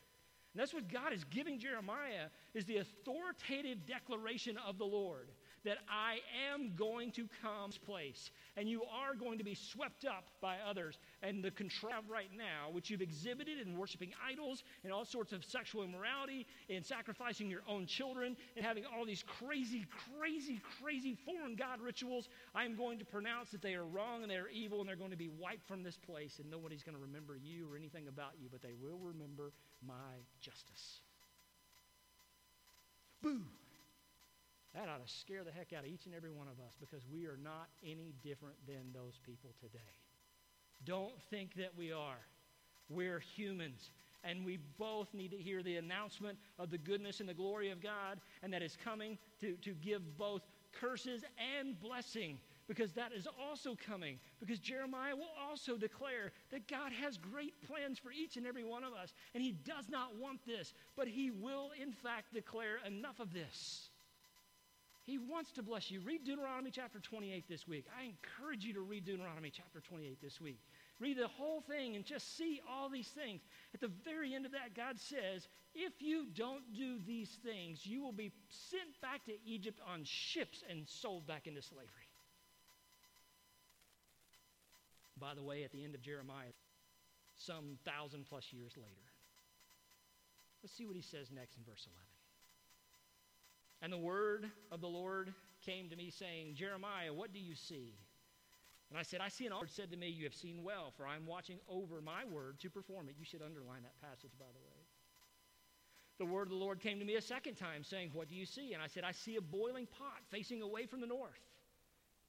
[0.52, 5.30] And that's what God is giving Jeremiah is the authoritative declaration of the Lord
[5.66, 6.18] that I
[6.52, 10.24] am going to come to this place, and you are going to be swept up
[10.40, 10.98] by others.
[11.22, 15.44] And the control right now, which you've exhibited in worshiping idols and all sorts of
[15.44, 19.86] sexual immorality, in sacrificing your own children, and having all these crazy,
[20.18, 24.30] crazy, crazy foreign God rituals, I am going to pronounce that they are wrong and
[24.30, 26.96] they are evil, and they're going to be wiped from this place, and nobody's going
[26.96, 29.52] to remember you or anything about you, but they will remember
[29.84, 31.00] my justice.
[33.20, 33.42] Boo!
[34.76, 37.00] That ought to scare the heck out of each and every one of us because
[37.10, 39.78] we are not any different than those people today.
[40.84, 42.18] Don't think that we are.
[42.90, 43.90] We're humans.
[44.22, 47.80] And we both need to hear the announcement of the goodness and the glory of
[47.80, 50.42] God, and that is coming to, to give both
[50.78, 51.24] curses
[51.58, 54.18] and blessing because that is also coming.
[54.40, 58.84] Because Jeremiah will also declare that God has great plans for each and every one
[58.84, 63.20] of us, and He does not want this, but He will, in fact, declare enough
[63.20, 63.88] of this.
[65.06, 66.00] He wants to bless you.
[66.00, 67.86] Read Deuteronomy chapter 28 this week.
[67.96, 70.58] I encourage you to read Deuteronomy chapter 28 this week.
[70.98, 73.40] Read the whole thing and just see all these things.
[73.72, 78.02] At the very end of that, God says, if you don't do these things, you
[78.02, 81.86] will be sent back to Egypt on ships and sold back into slavery.
[85.20, 86.52] By the way, at the end of Jeremiah,
[87.36, 89.06] some thousand plus years later.
[90.64, 92.15] Let's see what he says next in verse 11.
[93.82, 95.32] And the word of the Lord
[95.64, 97.94] came to me, saying, Jeremiah, what do you see?
[98.90, 101.06] And I said, I see an Lord said to me, You have seen well, for
[101.06, 103.16] I am watching over my word to perform it.
[103.18, 104.76] You should underline that passage, by the way.
[106.18, 108.46] The word of the Lord came to me a second time, saying, What do you
[108.46, 108.72] see?
[108.72, 111.42] And I said, I see a boiling pot facing away from the north.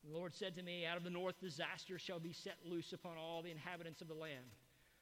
[0.04, 2.92] And the Lord said to me, Out of the north disaster shall be set loose
[2.92, 4.46] upon all the inhabitants of the land.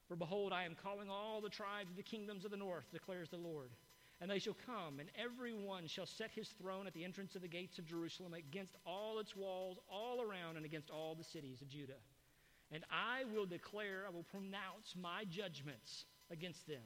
[0.08, 3.28] For behold, I am calling all the tribes of the kingdoms of the north, declares
[3.28, 3.70] the Lord.
[4.20, 7.42] And they shall come, and every one shall set his throne at the entrance of
[7.42, 11.60] the gates of Jerusalem against all its walls all around and against all the cities
[11.60, 12.00] of Judah.
[12.72, 16.82] And I will declare, I will pronounce my judgments against them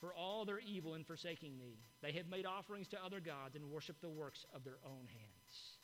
[0.00, 1.78] for all their evil in forsaking me.
[2.02, 5.78] They have made offerings to other gods and worshiped the works of their own hands.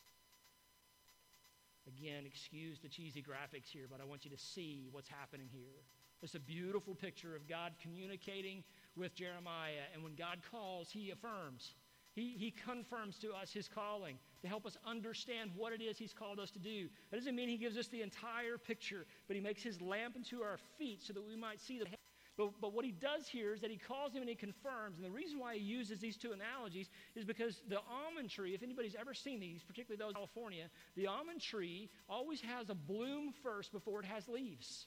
[1.88, 5.82] Again, excuse the cheesy graphics here, but I want you to see what's happening here.
[6.22, 8.62] It's a beautiful picture of God communicating
[8.96, 11.74] with Jeremiah, and when God calls, he affirms.
[12.12, 16.12] He, he confirms to us his calling to help us understand what it is he's
[16.12, 16.88] called us to do.
[17.10, 20.42] That doesn't mean he gives us the entire picture, but he makes his lamp into
[20.42, 21.86] our feet so that we might see the.
[22.36, 24.96] But, but what he does here is that he calls him and he confirms.
[24.96, 28.62] And the reason why he uses these two analogies is because the almond tree, if
[28.62, 33.34] anybody's ever seen these, particularly those in California, the almond tree always has a bloom
[33.42, 34.86] first before it has leaves.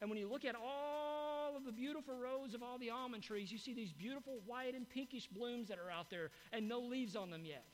[0.00, 1.21] And when you look at all
[1.56, 4.88] of the beautiful rows of all the almond trees, you see these beautiful white and
[4.88, 7.64] pinkish blooms that are out there and no leaves on them yet.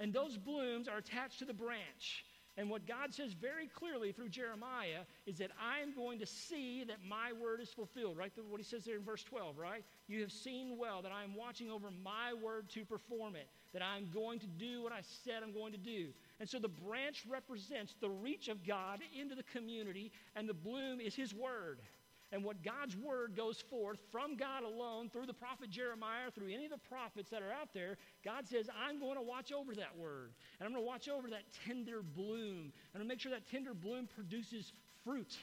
[0.00, 2.24] And those blooms are attached to the branch.
[2.58, 6.82] And what God says very clearly through Jeremiah is that I am going to see
[6.88, 8.32] that my word is fulfilled, right?
[8.48, 9.84] What he says there in verse 12, right?
[10.08, 13.82] You have seen well that I am watching over my word to perform it, that
[13.82, 16.08] I'm going to do what I said I'm going to do.
[16.40, 20.98] And so the branch represents the reach of God into the community, and the bloom
[20.98, 21.78] is his word.
[22.30, 26.66] And what God's word goes forth from God alone through the prophet Jeremiah, through any
[26.66, 29.96] of the prophets that are out there, God says, I'm going to watch over that
[29.96, 30.32] word.
[30.60, 32.72] And I'm going to watch over that tender bloom.
[32.94, 34.72] I'm going to make sure that tender bloom produces
[35.04, 35.38] fruit.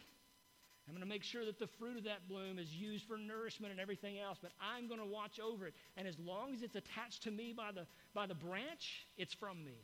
[0.88, 3.72] I'm going to make sure that the fruit of that bloom is used for nourishment
[3.72, 5.74] and everything else, but I'm going to watch over it.
[5.98, 9.64] And as long as it's attached to me by the, by the branch, it's from
[9.64, 9.82] me.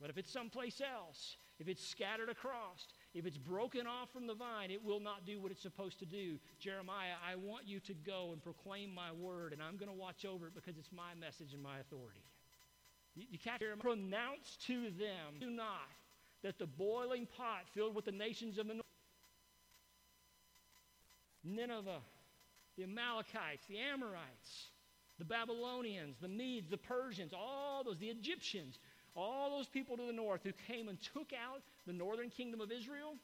[0.00, 4.34] But if it's someplace else, if it's scattered across, if it's broken off from the
[4.34, 6.38] vine, it will not do what it's supposed to do.
[6.58, 10.26] Jeremiah, I want you to go and proclaim my word, and I'm going to watch
[10.26, 12.20] over it because it's my message and my authority.
[13.14, 13.80] You, you catch Jeremiah?
[13.82, 15.88] Pronounce to them, do not,
[16.42, 18.84] that the boiling pot filled with the nations of the north,
[21.42, 22.02] Nineveh,
[22.76, 24.68] the Amalekites, the Amorites,
[25.18, 28.78] the Babylonians, the Medes, the Persians, all those, the Egyptians,
[29.16, 32.70] all those people to the north who came and took out the northern kingdom of
[32.70, 33.14] Israel,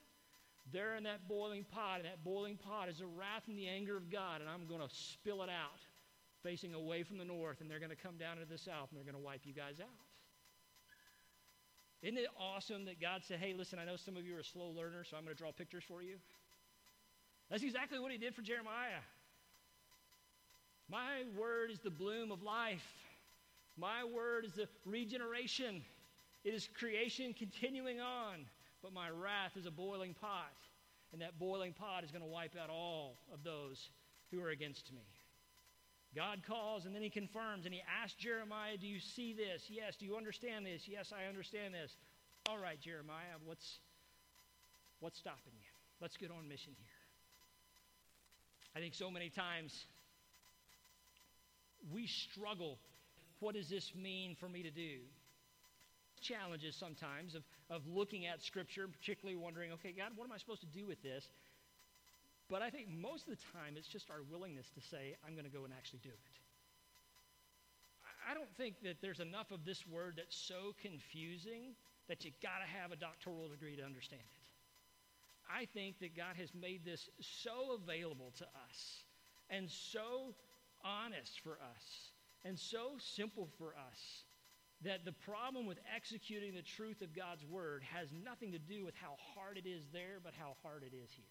[0.73, 3.97] they're in that boiling pot, and that boiling pot is the wrath and the anger
[3.97, 5.81] of God, and I'm going to spill it out
[6.43, 8.97] facing away from the north, and they're going to come down into the south, and
[8.97, 9.87] they're going to wipe you guys out.
[12.03, 14.71] Isn't it awesome that God said, hey, listen, I know some of you are slow
[14.71, 16.17] learners, so I'm going to draw pictures for you?
[17.49, 19.03] That's exactly what he did for Jeremiah.
[20.91, 22.83] My word is the bloom of life.
[23.77, 25.83] My word is a regeneration.
[26.45, 28.47] It is creation continuing on.
[28.83, 30.53] But my wrath is a boiling pot.
[31.13, 33.91] And that boiling pot is going to wipe out all of those
[34.31, 35.03] who are against me.
[36.15, 39.65] God calls and then he confirms and he asks Jeremiah, Do you see this?
[39.69, 39.97] Yes.
[39.97, 40.83] Do you understand this?
[40.87, 41.97] Yes, I understand this.
[42.49, 43.79] All right, Jeremiah, what's,
[45.01, 45.69] what's stopping you?
[46.01, 46.89] Let's get on mission here.
[48.75, 49.87] I think so many times
[51.93, 52.79] we struggle
[53.43, 55.01] what does this mean for me to do?
[56.21, 60.61] Challenges sometimes of, of looking at Scripture, particularly wondering, okay, God, what am I supposed
[60.61, 61.29] to do with this?
[62.49, 65.45] But I think most of the time it's just our willingness to say, I'm going
[65.45, 66.39] to go and actually do it.
[68.31, 71.75] I don't think that there's enough of this word that's so confusing
[72.09, 74.47] that you've got to have a doctoral degree to understand it.
[75.51, 79.03] I think that God has made this so available to us
[79.51, 80.35] and so
[80.85, 82.12] honest for us
[82.45, 84.25] and so simple for us
[84.85, 88.95] that the problem with executing the truth of God's word has nothing to do with
[88.97, 91.25] how hard it is there, but how hard it is here.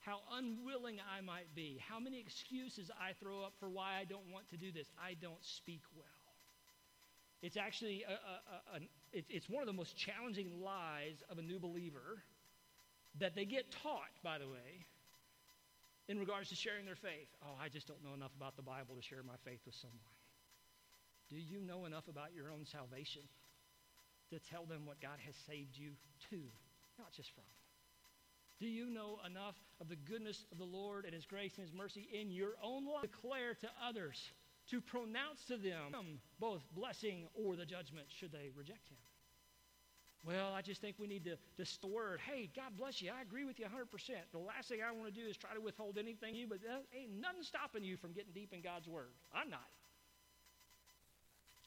[0.00, 4.32] How unwilling I might be, how many excuses I throw up for why I don't
[4.32, 4.86] want to do this.
[5.00, 6.06] I don't speak well.
[7.42, 11.60] It's actually a, a, a, it's one of the most challenging lies of a new
[11.60, 12.22] believer
[13.20, 14.86] that they get taught, by the way,
[16.08, 17.28] in regards to sharing their faith.
[17.42, 20.16] Oh, I just don't know enough about the Bible to share my faith with someone.
[21.28, 23.22] Do you know enough about your own salvation
[24.30, 25.92] to tell them what God has saved you
[26.30, 26.40] to,
[26.98, 27.44] not just from?
[28.58, 31.74] Do you know enough of the goodness of the Lord and His grace and His
[31.76, 33.02] mercy in your own life?
[33.02, 34.32] To declare to others,
[34.70, 38.98] to pronounce to them both blessing or the judgment should they reject Him.
[40.26, 42.20] Well, I just think we need to, to word.
[42.20, 43.10] Hey, God bless you.
[43.16, 43.70] I agree with you 100%.
[44.32, 46.80] The last thing I want to do is try to withhold anything you, but there
[46.92, 49.14] ain't nothing stopping you from getting deep in God's word.
[49.32, 49.68] I'm not.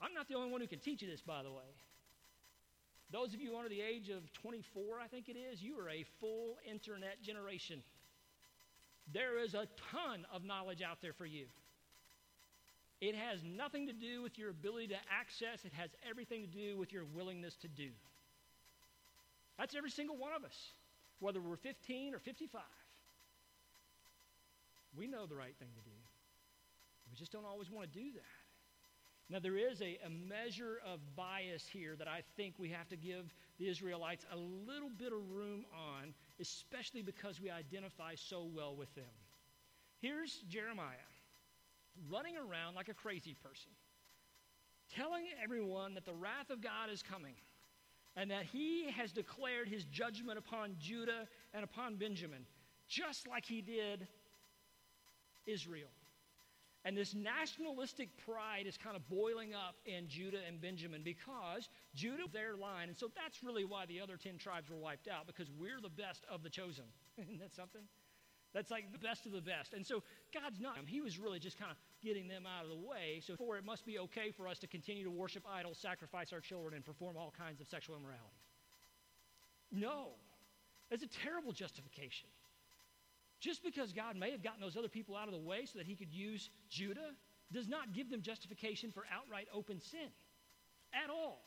[0.02, 1.70] I'm not the only one who can teach you this, by the way.
[3.12, 6.06] Those of you under the age of 24, I think it is, you are a
[6.20, 7.84] full internet generation.
[9.14, 11.46] There is a ton of knowledge out there for you.
[13.02, 16.78] It has nothing to do with your ability to access, it has everything to do
[16.78, 17.90] with your willingness to do.
[19.62, 20.58] That's every single one of us.
[21.19, 22.63] whether we're 15 or 55.
[24.97, 25.95] We know the right thing to do.
[27.12, 28.39] We just don't always want to do that.
[29.30, 32.97] Now, there is a, a measure of bias here that I think we have to
[32.97, 38.76] give the Israelites a little bit of room on, especially because we identify so well
[38.76, 39.13] with them.
[40.00, 41.08] Here's Jeremiah
[42.10, 43.69] running around like a crazy person,
[44.89, 47.36] telling everyone that the wrath of God is coming
[48.15, 52.45] and that he has declared his judgment upon Judah and upon Benjamin,
[52.88, 54.08] just like he did
[55.45, 55.89] Israel.
[56.84, 62.24] And this nationalistic pride is kind of boiling up in Judah and Benjamin because Judah
[62.34, 62.89] their line.
[62.89, 65.89] And so that's really why the other 10 tribes were wiped out because we're the
[65.89, 66.86] best of the chosen.
[67.21, 67.84] Isn't that something?
[68.54, 69.74] That's like the best of the best.
[69.74, 70.02] And so
[70.34, 73.22] God's not, he was really just kind of getting them out of the way.
[73.26, 76.40] So for it must be okay for us to continue to worship idols, sacrifice our
[76.40, 78.42] children, and perform all kinds of sexual immorality.
[79.72, 80.10] No.
[80.90, 82.28] That's a terrible justification.
[83.40, 85.88] Just because God may have gotten those other people out of the way so that
[85.88, 87.16] he could use Judah
[87.52, 90.10] does not give them justification for outright open sin
[90.94, 91.42] at all.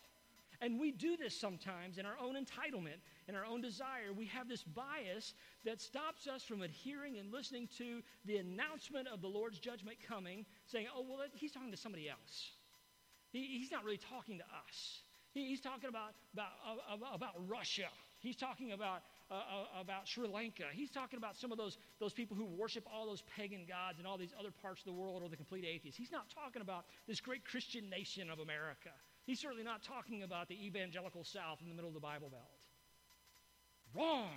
[0.64, 2.96] And we do this sometimes in our own entitlement,
[3.28, 4.14] in our own desire.
[4.16, 5.34] We have this bias
[5.66, 10.46] that stops us from adhering and listening to the announcement of the Lord's judgment coming,
[10.64, 12.52] saying, oh, well, he's talking to somebody else.
[13.30, 15.02] He, he's not really talking to us.
[15.34, 17.90] He, he's talking about, about, about Russia.
[18.20, 20.64] He's talking about uh, uh, about Sri Lanka.
[20.72, 24.06] He's talking about some of those, those people who worship all those pagan gods in
[24.06, 25.98] all these other parts of the world or the complete atheists.
[25.98, 28.90] He's not talking about this great Christian nation of America.
[29.24, 32.60] He's certainly not talking about the evangelical South in the middle of the Bible Belt.
[33.94, 34.28] Wrong.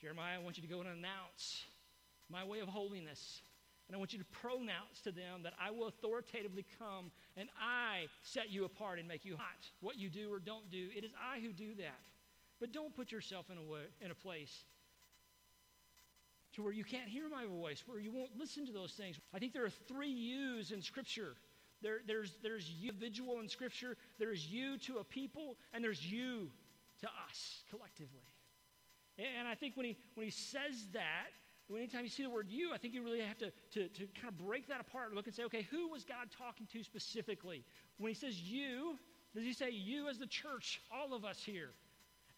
[0.00, 1.64] Jeremiah, I want you to go and announce
[2.30, 3.42] my way of holiness.
[3.88, 8.06] And I want you to pronounce to them that I will authoritatively come and I
[8.22, 9.68] set you apart and make you hot.
[9.80, 12.00] What you do or don't do, it is I who do that.
[12.60, 14.64] But don't put yourself in a, way, in a place
[16.54, 19.18] to where you can't hear my voice, where you won't listen to those things.
[19.34, 21.34] I think there are three yous in Scripture.
[21.82, 26.50] There, there's, there's you individual in Scripture, there's you to a people, and there's you
[27.00, 28.22] to us collectively.
[29.18, 31.28] And I think when he, when he says that,
[31.74, 34.28] anytime you see the word you, I think you really have to, to, to kind
[34.28, 37.64] of break that apart and look and say, okay, who was God talking to specifically?
[37.98, 38.96] When he says you,
[39.34, 41.70] does he say you as the church, all of us here?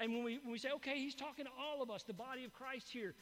[0.01, 2.45] And when we, when we say, okay, he's talking to all of us, the body
[2.45, 3.15] of Christ here,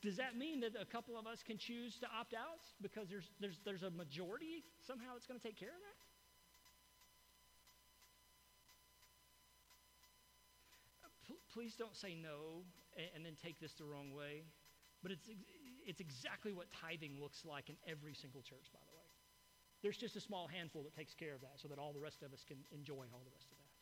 [0.00, 3.30] does that mean that a couple of us can choose to opt out because there's,
[3.40, 5.98] there's, there's a majority somehow that's going to take care of that?
[11.58, 12.62] please don't say no
[12.94, 14.46] and, and then take this the wrong way.
[15.02, 15.26] But it's,
[15.86, 19.06] it's exactly what tithing looks like in every single church, by the way.
[19.82, 22.22] There's just a small handful that takes care of that so that all the rest
[22.22, 23.74] of us can enjoy all the rest of that.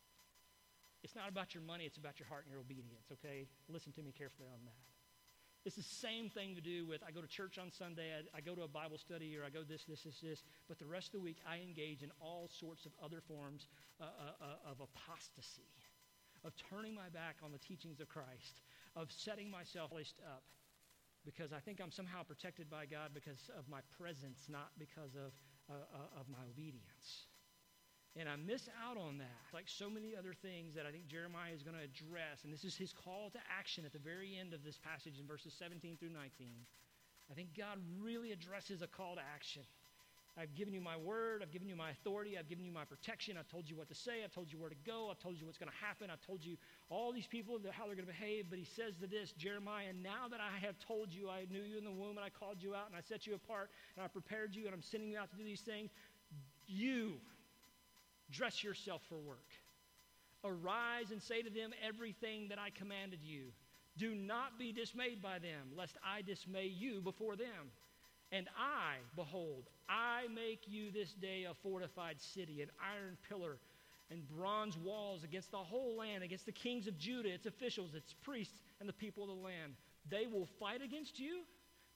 [1.05, 3.47] It's not about your money, it's about your heart and your obedience, okay?
[3.69, 4.96] Listen to me carefully on that.
[5.67, 8.41] It's the same thing to do with I go to church on Sunday, I, I,
[8.41, 11.09] go to a Bible study, or I go this, this, this, this, but the rest
[11.09, 13.67] of the week I engage in all sorts of other forms
[14.01, 15.67] uh, uh, uh of apostasy,
[16.45, 18.63] of turning my back on the teachings of Christ,
[18.95, 20.45] of setting myself laced up
[21.25, 25.35] because I think I'm somehow protected by God because of my presence, not because of,
[25.69, 27.27] uh, uh, of my obedience.
[28.19, 31.53] And I miss out on that, like so many other things that I think Jeremiah
[31.53, 32.45] is going to address.
[32.45, 35.27] And this is his call to action at the very end of this passage in
[35.27, 36.49] verses 17 through 19.
[37.31, 39.63] I think God really addresses a call to action.
[40.39, 41.43] I've given you my word.
[41.43, 42.37] I've given you my authority.
[42.39, 43.37] I've given you my protection.
[43.39, 44.23] I've told you what to say.
[44.23, 45.09] I've told you where to go.
[45.11, 46.11] I've told you what's going to happen.
[46.11, 46.57] I've told you
[46.91, 48.47] all these people how they're going to behave.
[48.51, 51.79] But he says to this, Jeremiah, now that I have told you, I knew you
[51.79, 54.09] in the womb and I called you out and I set you apart and I
[54.09, 55.91] prepared you and I'm sending you out to do these things,
[56.67, 57.15] you
[58.31, 59.47] dress yourself for work.
[60.45, 63.47] Arise and say to them everything that I commanded you.
[63.99, 67.73] Do not be dismayed by them, lest I dismay you before them.
[68.33, 73.59] And I, behold, I make you this day a fortified city, an iron pillar
[74.11, 78.15] and bronze walls against the whole land, against the kings of Judah, its officials, its
[78.23, 79.75] priests, and the people of the land.
[80.09, 81.41] They will fight against you,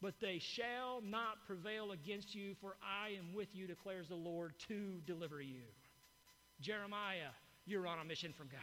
[0.03, 4.55] but they shall not prevail against you, for I am with you, declares the Lord,
[4.69, 5.63] to deliver you.
[6.61, 7.33] Jeremiah,
[7.67, 8.61] you're on a mission from God.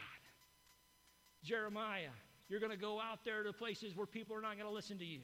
[1.42, 2.14] Jeremiah,
[2.48, 4.98] you're going to go out there to places where people are not going to listen
[4.98, 5.20] to you.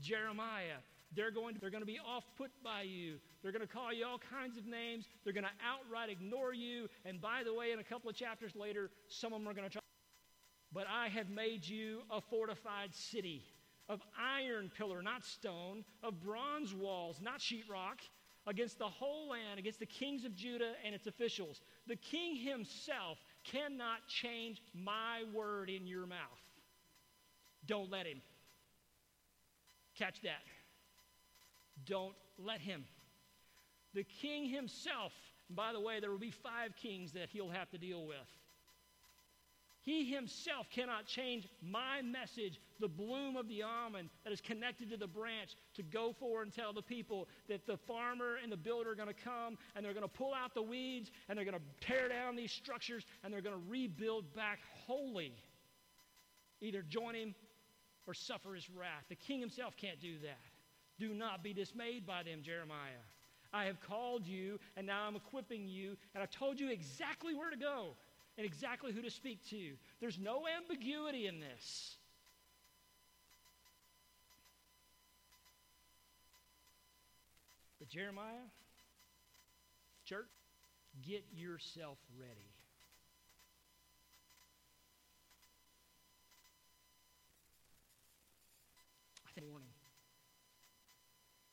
[0.00, 0.78] Jeremiah,
[1.14, 3.16] they're going, to, they're going to be off put by you.
[3.42, 5.06] They're going to call you all kinds of names.
[5.22, 6.88] They're going to outright ignore you.
[7.04, 9.68] And by the way, in a couple of chapters later, some of them are going
[9.68, 9.80] to try.
[10.72, 13.44] But I have made you a fortified city
[13.88, 18.00] of iron pillar, not stone, of bronze walls, not sheetrock,
[18.46, 21.60] against the whole land, against the kings of Judah and its officials.
[21.86, 26.18] The king himself cannot change my word in your mouth.
[27.66, 28.20] Don't let him.
[29.98, 30.42] Catch that.
[31.86, 32.84] Don't let him.
[33.94, 35.12] The king himself,
[35.50, 38.16] by the way, there will be five kings that he'll have to deal with.
[39.82, 44.96] He himself cannot change my message, the bloom of the almond that is connected to
[44.96, 48.90] the branch, to go forward and tell the people that the farmer and the builder
[48.90, 51.56] are going to come and they're going to pull out the weeds and they're going
[51.56, 55.34] to tear down these structures and they're going to rebuild back wholly.
[56.60, 57.34] Either join him
[58.06, 59.04] or suffer his wrath.
[59.08, 60.40] The king himself can't do that.
[60.98, 63.02] Do not be dismayed by them, Jeremiah.
[63.52, 67.50] I have called you, and now I'm equipping you, and I've told you exactly where
[67.50, 67.94] to go
[68.36, 69.72] and exactly who to speak to.
[70.00, 71.96] There's no ambiguity in this.
[77.84, 78.48] But Jeremiah,
[80.06, 80.24] church,
[81.06, 82.48] get yourself ready.
[89.50, 89.68] Warning.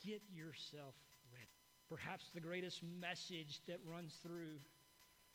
[0.06, 0.96] Get yourself
[1.34, 1.50] ready.
[1.90, 4.56] Perhaps the greatest message that runs through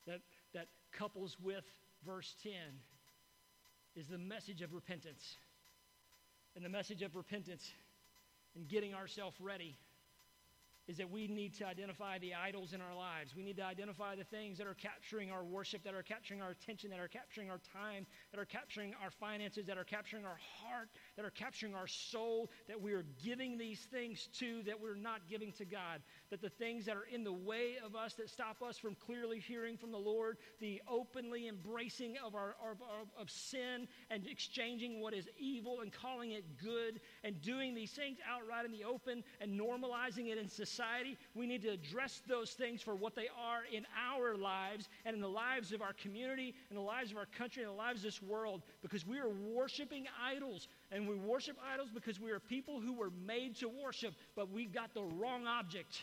[0.07, 0.21] that
[0.55, 1.65] that couples with
[2.07, 2.53] verse 10
[3.97, 5.37] is the message of repentance.
[6.55, 7.71] And the message of repentance
[8.55, 9.77] and getting ourselves ready
[10.89, 13.34] is that we need to identify the idols in our lives.
[13.34, 16.51] We need to identify the things that are capturing our worship, that are capturing our
[16.51, 20.39] attention, that are capturing our time, that are capturing our finances, that are capturing our
[20.61, 24.95] heart, that are capturing our soul, that we are giving these things to that we're
[24.95, 26.03] not giving to God.
[26.30, 29.41] That the things that are in the way of us that stop us from clearly
[29.41, 32.78] hearing from the Lord, the openly embracing of our, of,
[33.20, 38.18] of sin and exchanging what is evil and calling it good and doing these things
[38.28, 42.51] outright in the open and normalizing it in society society, we need to address those
[42.51, 46.55] things for what they are in our lives and in the lives of our community,
[46.70, 49.29] in the lives of our country, in the lives of this world, because we are
[49.29, 50.68] worshiping idols.
[50.93, 54.72] And we worship idols because we are people who were made to worship, but we've
[54.72, 56.03] got the wrong object.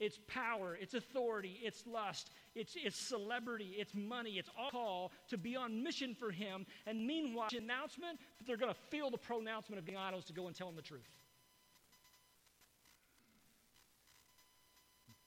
[0.00, 5.38] It's power, it's authority, it's lust, it's, it's celebrity, it's money, it's all call to
[5.38, 6.66] be on mission for him.
[6.86, 10.48] And meanwhile, announcement, but they're going to feel the pronouncement of being idols to go
[10.48, 11.23] and tell them the truth.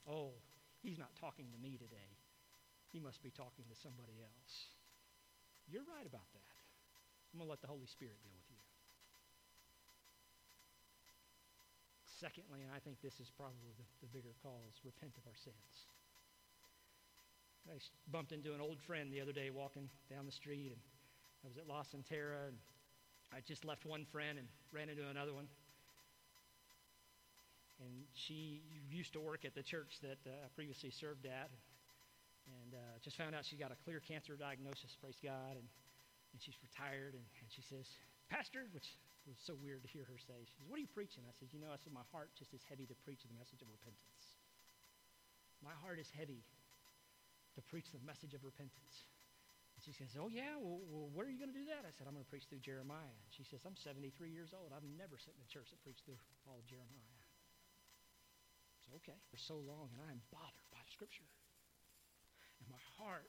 [0.08, 0.32] Oh,
[0.80, 2.16] he's not talking to me today.
[2.88, 4.72] He must be talking to somebody else.
[5.68, 6.56] You're right about that.
[7.30, 8.56] I'm going to let the Holy Spirit deal with you.
[12.08, 15.36] Secondly, and I think this is probably the, the bigger call, is repent of our
[15.36, 15.86] sins.
[17.68, 17.76] I
[18.10, 20.80] bumped into an old friend the other day walking down the street, and
[21.44, 22.56] I was at La Cantera, and
[23.28, 25.52] I just left one friend and ran into another one
[27.80, 31.50] and she used to work at the church that uh, I previously served at,
[32.46, 34.96] and uh, just found out she got a clear cancer diagnosis.
[35.00, 35.66] Praise God, and
[36.32, 37.88] and she's retired, and, and she says,
[38.28, 38.86] Pastor, which
[39.24, 40.36] was so weird to hear her say.
[40.44, 41.24] She says, What are you preaching?
[41.24, 43.60] I said, You know, I said my heart just is heavy to preach the message
[43.64, 44.38] of repentance.
[45.64, 46.44] My heart is heavy
[47.56, 49.08] to preach the message of repentance.
[49.76, 50.56] And she says, Oh, yeah?
[50.60, 51.84] Well, well where are you going to do that?
[51.84, 53.10] I said, I'm going to preach through Jeremiah.
[53.10, 54.70] And she says, I'm 73 years old.
[54.70, 57.17] I've never sat in a church that preached through all of Jeremiah
[58.96, 61.26] okay, for so long, and I am bothered by Scripture.
[62.60, 63.28] And my heart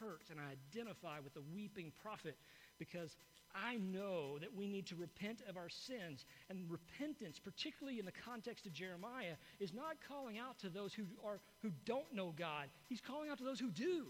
[0.00, 2.36] hurts, and I identify with the weeping prophet
[2.78, 3.16] because
[3.54, 6.24] I know that we need to repent of our sins.
[6.50, 11.04] And repentance, particularly in the context of Jeremiah, is not calling out to those who,
[11.24, 14.06] are, who don't know God, he's calling out to those who do.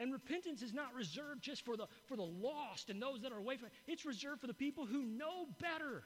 [0.00, 3.38] And repentance is not reserved just for the, for the lost and those that are
[3.38, 3.72] away from it.
[3.86, 6.02] It's reserved for the people who know better,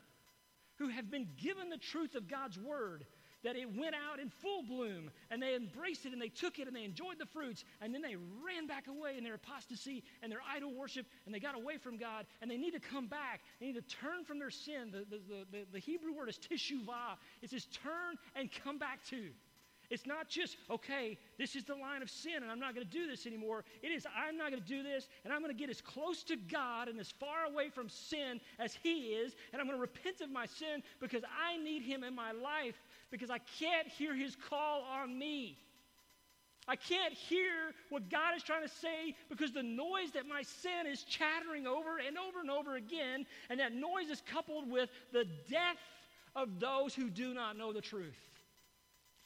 [0.76, 3.06] who have been given the truth of God's word,
[3.45, 6.66] that it went out in full bloom and they embraced it and they took it
[6.66, 10.30] and they enjoyed the fruits and then they ran back away in their apostasy and
[10.30, 13.41] their idol worship and they got away from God and they need to come back.
[13.61, 14.91] They need to turn from their sin.
[14.91, 17.16] The, the, the, the Hebrew word is teshuvah.
[17.43, 19.28] It says turn and come back to.
[19.91, 22.93] It's not just, okay, this is the line of sin and I'm not going to
[22.93, 23.64] do this anymore.
[23.82, 26.22] It is, I'm not going to do this and I'm going to get as close
[26.24, 29.80] to God and as far away from sin as He is and I'm going to
[29.80, 32.74] repent of my sin because I need Him in my life
[33.11, 35.59] because I can't hear his call on me.
[36.66, 40.86] I can't hear what God is trying to say because the noise that my sin
[40.86, 45.24] is chattering over and over and over again, and that noise is coupled with the
[45.50, 45.78] death
[46.36, 48.18] of those who do not know the truth.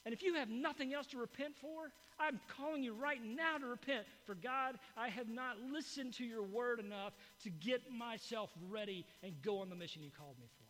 [0.05, 3.67] And if you have nothing else to repent for, I'm calling you right now to
[3.67, 4.05] repent.
[4.25, 7.13] For God, I have not listened to your word enough
[7.43, 10.62] to get myself ready and go on the mission you called me for.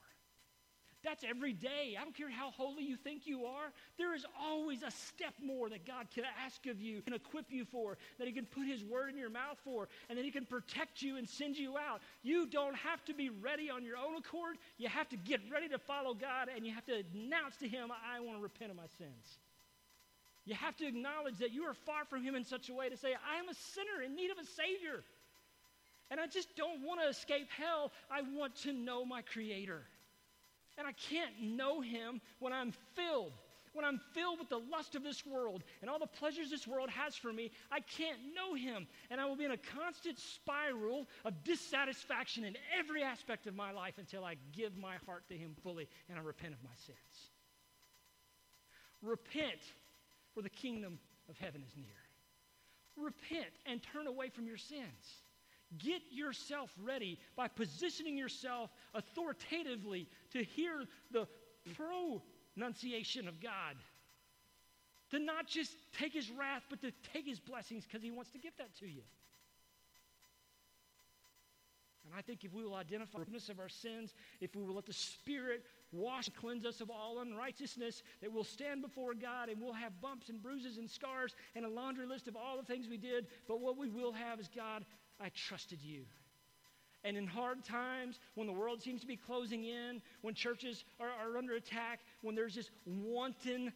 [1.04, 1.96] That's every day.
[1.98, 3.72] I don't care how holy you think you are.
[3.98, 7.64] There is always a step more that God can ask of you, can equip you
[7.64, 10.46] for, that He can put His word in your mouth for, and that He can
[10.46, 12.02] protect you and send you out.
[12.22, 14.58] You don't have to be ready on your own accord.
[14.78, 17.90] You have to get ready to follow God, and you have to announce to Him,
[17.90, 19.38] I want to repent of my sins.
[20.44, 22.96] You have to acknowledge that you are far from Him in such a way to
[22.96, 25.02] say, I am a sinner in need of a Savior.
[26.10, 27.90] And I just don't want to escape hell.
[28.10, 29.82] I want to know my Creator.
[30.78, 33.32] And I can't know him when I'm filled.
[33.74, 36.90] When I'm filled with the lust of this world and all the pleasures this world
[36.90, 38.86] has for me, I can't know him.
[39.10, 43.72] And I will be in a constant spiral of dissatisfaction in every aspect of my
[43.72, 47.30] life until I give my heart to him fully and I repent of my sins.
[49.00, 49.60] Repent,
[50.34, 50.98] for the kingdom
[51.28, 51.86] of heaven is near.
[52.96, 55.21] Repent and turn away from your sins.
[55.78, 61.26] Get yourself ready by positioning yourself authoritatively to hear the
[61.76, 63.76] pronunciation of God.
[65.10, 68.38] To not just take his wrath, but to take his blessings because he wants to
[68.38, 69.02] give that to you.
[72.04, 74.74] And I think if we will identify the forgiveness of our sins, if we will
[74.74, 79.48] let the Spirit wash and cleanse us of all unrighteousness, that we'll stand before God
[79.48, 82.64] and we'll have bumps and bruises and scars and a laundry list of all the
[82.64, 83.26] things we did.
[83.46, 84.84] But what we will have is God,
[85.22, 86.04] I trusted you.
[87.04, 91.08] And in hard times, when the world seems to be closing in, when churches are,
[91.08, 93.72] are under attack, when there's this wanton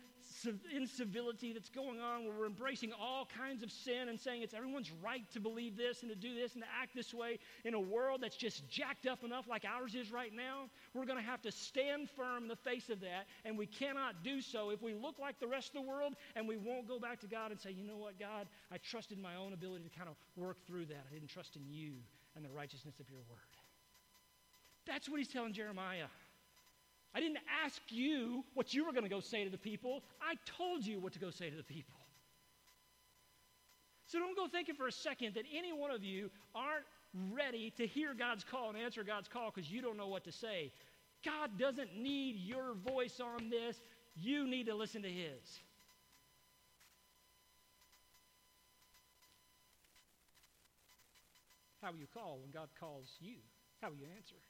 [0.75, 4.91] incivility that's going on, where we're embracing all kinds of sin and saying it's everyone's
[5.03, 7.81] right to believe this and to do this and to act this way in a
[7.81, 11.43] world that's just jacked up enough like ours is right now, we're going to have
[11.43, 13.27] to stand firm in the face of that.
[13.45, 16.47] And we cannot do so if we look like the rest of the world and
[16.47, 19.37] we won't go back to God and say, you know what, God, I trusted my
[19.37, 21.07] own ability to kind of work through that.
[21.11, 21.95] I didn't trust in you
[22.37, 23.39] and the righteousness of your word.
[24.87, 26.07] That's what he's telling Jeremiah.
[27.15, 30.03] I didn't ask you what you were going to go say to the people.
[30.21, 31.95] I told you what to go say to the people.
[34.07, 36.85] So don't go thinking for a second that any one of you aren't
[37.33, 40.33] ready to hear God's call and answer God's call because you don't know what to
[40.33, 40.71] say.
[41.25, 43.81] God doesn't need your voice on this.
[44.15, 45.61] You need to listen to His.
[51.87, 53.39] How will you call when God calls you?
[53.79, 54.43] How will you answer?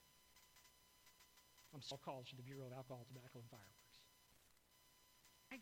[1.76, 3.96] I'm so called to the Bureau of Alcohol, Tobacco, and Fireworks.
[5.52, 5.60] I,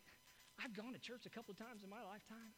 [0.62, 2.54] I've gone to church a couple of times in my lifetime,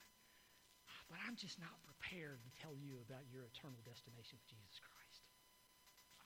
[1.09, 5.25] but I'm just not prepared to tell you about your eternal destination with Jesus Christ.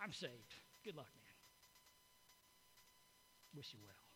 [0.03, 0.51] I'm saved.
[0.83, 1.39] Good luck, man.
[3.55, 4.11] Wish you well.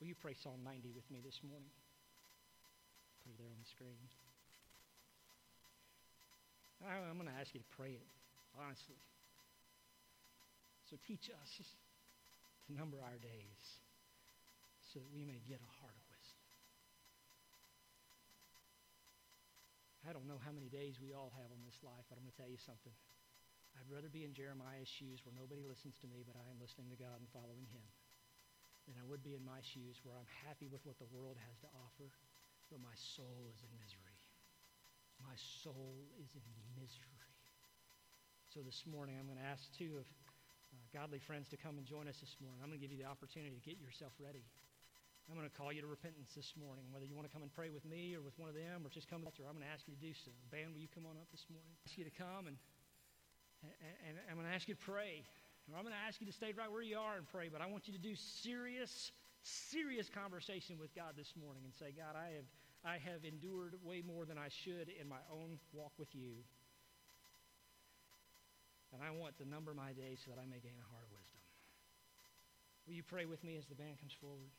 [0.11, 1.71] you pray Psalm 90 with me this morning?
[3.23, 3.95] Put it there on the screen.
[6.83, 8.03] I'm going to ask you to pray it,
[8.59, 8.99] honestly.
[10.91, 13.63] So teach us to number our days
[14.91, 16.43] so that we may get a heart of wisdom.
[20.03, 22.35] I don't know how many days we all have on this life, but I'm going
[22.35, 22.91] to tell you something.
[23.79, 26.91] I'd rather be in Jeremiah's shoes where nobody listens to me, but I am listening
[26.91, 27.87] to God and following him,
[28.91, 31.55] than I would be in my shoes where I'm happy with what the world has
[31.63, 32.11] to offer,
[32.67, 34.19] but my soul is in misery.
[35.23, 35.31] My
[35.63, 36.43] soul is in
[36.75, 37.23] misery.
[38.51, 41.87] So this morning, I'm going to ask two of uh, godly friends to come and
[41.87, 42.59] join us this morning.
[42.59, 44.43] I'm going to give you the opportunity to get yourself ready.
[45.31, 46.83] I'm going to call you to repentance this morning.
[46.91, 48.91] Whether you want to come and pray with me or with one of them or
[48.91, 50.35] just come to the altar, I'm going to ask you to do so.
[50.51, 51.71] Band, will you come on up this morning?
[51.71, 52.59] I ask you to come and,
[53.63, 55.23] and, and I'm going to ask you to pray.
[55.69, 57.61] Or I'm going to ask you to stay right where you are and pray, but
[57.61, 59.11] I want you to do serious,
[59.43, 62.49] serious conversation with God this morning and say, God, I have
[62.81, 66.41] I have endured way more than I should in my own walk with you.
[68.91, 71.13] And I want to number my days so that I may gain a heart of
[71.13, 71.39] wisdom.
[72.87, 74.49] Will you pray with me as the band comes forward?